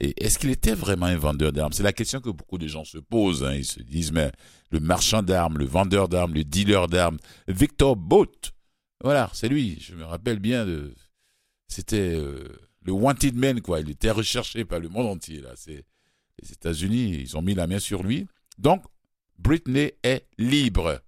[0.00, 1.72] Et est-ce qu'il était vraiment un vendeur d'armes?
[1.72, 3.44] C'est la question que beaucoup de gens se posent.
[3.44, 3.54] Hein.
[3.54, 4.32] Ils se disent, mais
[4.70, 8.32] le marchand d'armes, le vendeur d'armes, le dealer d'armes, Victor Boat,
[9.02, 9.78] voilà, c'est lui.
[9.80, 10.66] Je me rappelle bien.
[11.68, 12.48] C'était euh,
[12.82, 13.80] le wanted man, quoi.
[13.80, 15.54] Il était recherché par le monde entier, là.
[15.66, 18.26] Les États-Unis, ils ont mis la main sur lui.
[18.58, 18.84] Donc,
[19.38, 21.00] Britney est libre.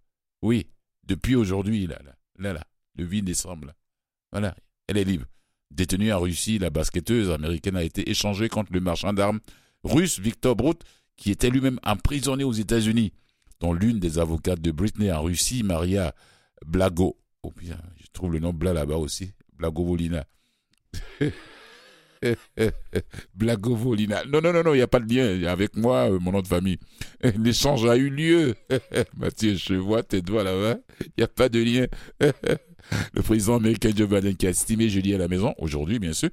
[0.42, 0.66] Oui,
[1.04, 1.98] depuis aujourd'hui, là,
[2.38, 2.64] là, là,
[2.96, 3.74] le 8 décembre, là.
[4.30, 4.54] Voilà,
[4.86, 5.26] elle est libre.
[5.72, 9.40] Détenue en Russie, la basketteuse américaine a été échangée contre le marchand d'armes
[9.84, 10.82] russe Victor Brut,
[11.16, 13.12] qui était lui-même emprisonné aux États-Unis,
[13.60, 16.14] dont l'une des avocates de Britney en Russie, Maria
[16.66, 17.16] Blago.
[17.42, 20.24] Oh bien, je trouve le nom Bla là-bas aussi, Blagovolina.
[23.34, 24.24] Blagovolina.
[24.26, 25.48] Non, non, non, non, il n'y a pas de lien.
[25.48, 26.78] Avec moi, euh, mon nom de famille.
[27.36, 28.54] L'échange a eu lieu.
[29.16, 30.76] Mathieu, je vois tes doigts là-bas.
[31.00, 31.86] Il n'y a pas de lien.
[33.12, 36.30] le président américain Joe Biden qui a estimé jeudi à la maison, aujourd'hui bien sûr,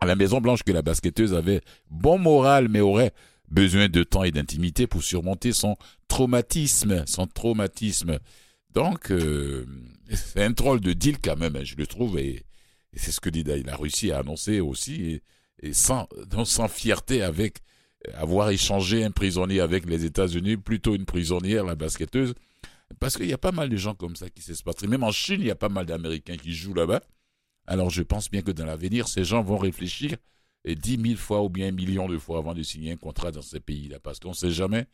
[0.00, 1.60] à la Maison Blanche que la basketteuse avait
[1.90, 3.12] bon moral mais aurait
[3.48, 5.76] besoin de temps et d'intimité pour surmonter son
[6.08, 8.18] traumatisme, son traumatisme.
[8.74, 9.66] Donc, euh,
[10.10, 12.44] c'est un troll de deal quand même, hein, je le trouve, et,
[12.96, 13.30] c'est ce que
[13.66, 15.20] la Russie a annoncé aussi,
[15.62, 16.08] et, sans,
[16.44, 17.58] sans fierté avec
[18.14, 22.34] avoir échangé un prisonnier avec les États-Unis, plutôt une prisonnière, la basketteuse,
[23.00, 24.88] parce qu'il y a pas mal de gens comme ça qui s'expatrient.
[24.88, 27.02] Même en Chine, il y a pas mal d'Américains qui jouent là-bas.
[27.66, 30.16] Alors je pense bien que dans l'avenir, ces gens vont réfléchir
[30.66, 33.42] dix mille fois ou bien un million de fois avant de signer un contrat dans
[33.42, 34.00] ces pays-là.
[34.00, 34.86] Parce qu'on ne sait jamais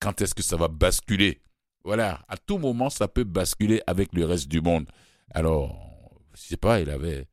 [0.00, 1.40] quand est-ce que ça va basculer.
[1.84, 4.86] Voilà, à tout moment, ça peut basculer avec le reste du monde.
[5.30, 7.26] Alors, je sais pas, il avait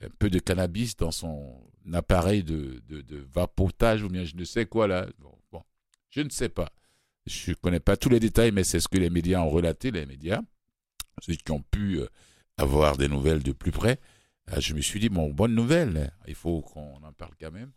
[0.00, 4.66] un peu de cannabis dans son appareil de, de, vapotage ou bien je ne sais
[4.66, 5.06] quoi là.
[5.50, 5.62] bon,
[6.10, 6.70] je ne sais pas.
[7.26, 9.90] Je ne connais pas tous les détails, mais c'est ce que les médias ont relaté,
[9.90, 10.40] les médias,
[11.20, 12.06] ceux qui ont pu euh,
[12.56, 14.00] avoir des nouvelles de plus près.
[14.48, 17.70] Ah, je me suis dit, bon, bonne nouvelle, il faut qu'on en parle quand même.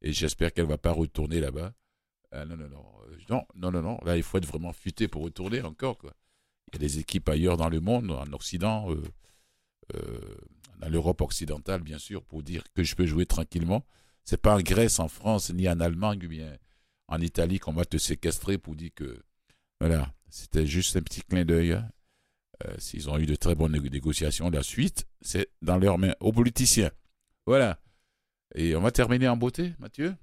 [0.00, 1.74] Et j'espère qu'elle ne va pas retourner là-bas.
[2.32, 5.08] Ah, non, non, non, euh, non, non, non, non, là, il faut être vraiment futé
[5.08, 5.98] pour retourner encore.
[5.98, 6.14] Quoi.
[6.68, 8.90] Il y a des équipes ailleurs dans le monde, en Occident,
[9.94, 10.36] euh,
[10.78, 13.84] dans l'Europe occidentale, bien sûr, pour dire que je peux jouer tranquillement.
[14.24, 16.56] C'est pas en Grèce, en France, ni en Allemagne, bien
[17.08, 19.22] en Italie qu'on va te séquestrer pour dire que
[19.80, 21.72] voilà, c'était juste un petit clin d'œil.
[21.72, 21.90] Hein.
[22.64, 26.32] Euh, s'ils ont eu de très bonnes négociations, la suite, c'est dans leurs mains, aux
[26.32, 26.90] politiciens.
[27.44, 27.78] Voilà.
[28.54, 30.16] Et on va terminer en beauté, Mathieu.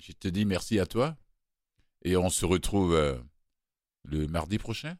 [0.00, 1.16] Je te dis merci à toi.
[2.02, 3.18] Et on se retrouve euh,
[4.04, 4.96] le mardi prochain.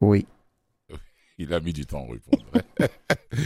[0.00, 0.26] Oui.
[1.42, 2.44] Il a mis du temps à répondre.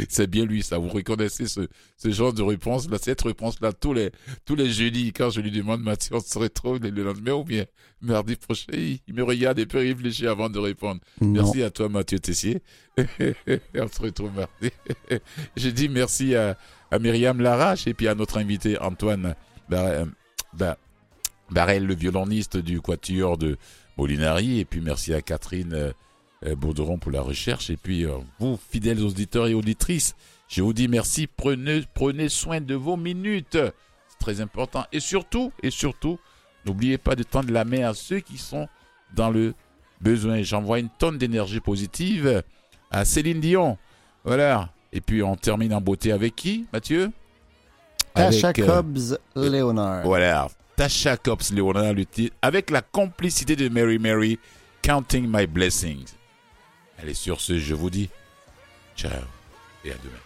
[0.09, 0.78] c'est bien lui, ça.
[0.78, 4.11] Vous reconnaissez ce, ce genre de réponse-là, cette réponse-là, tous les,
[4.45, 7.66] tous les jeudis, quand je lui demande, Mathieu, on se retrouve le lendemain ou bien
[8.01, 11.01] mardi prochain, il me regarde et peut réfléchir avant de répondre.
[11.20, 12.62] Merci à toi, Mathieu Tessier.
[12.99, 14.74] on se retrouve mardi.
[15.57, 16.59] je dis merci à,
[16.90, 19.36] à Myriam Larache et puis à notre invité Antoine
[19.68, 23.57] Barrel, le violoniste du Quatuor de
[23.97, 24.59] Molinari.
[24.59, 25.95] Et puis merci à Catherine
[26.45, 27.70] euh, euh, Bourderon pour la recherche.
[27.70, 30.14] Et puis, euh, vous, fidèles auditeurs et auditrices,
[30.49, 31.26] je vous dis merci.
[31.26, 33.59] Prenez, prenez soin de vos minutes.
[34.09, 34.84] C'est très important.
[34.92, 36.18] Et surtout, et surtout,
[36.64, 38.68] n'oubliez pas de tendre la main à ceux qui sont
[39.14, 39.55] dans le
[40.01, 40.42] besoin.
[40.42, 42.42] J'envoie une tonne d'énergie positive
[42.90, 43.78] à Céline Dion.
[44.24, 44.70] Voilà.
[44.92, 47.11] Et puis, on termine en beauté avec qui, Mathieu?
[48.14, 50.05] Tasha avec, Cobbs Leonard.
[50.05, 50.49] Voilà.
[50.76, 51.95] Tasha Cobbs Leonard,
[52.42, 54.38] avec la complicité de Mary Mary,
[54.82, 56.14] Counting My Blessings.
[56.99, 58.09] Allez, sur ce, je vous dis
[58.97, 59.11] ciao
[59.84, 60.24] et à demain.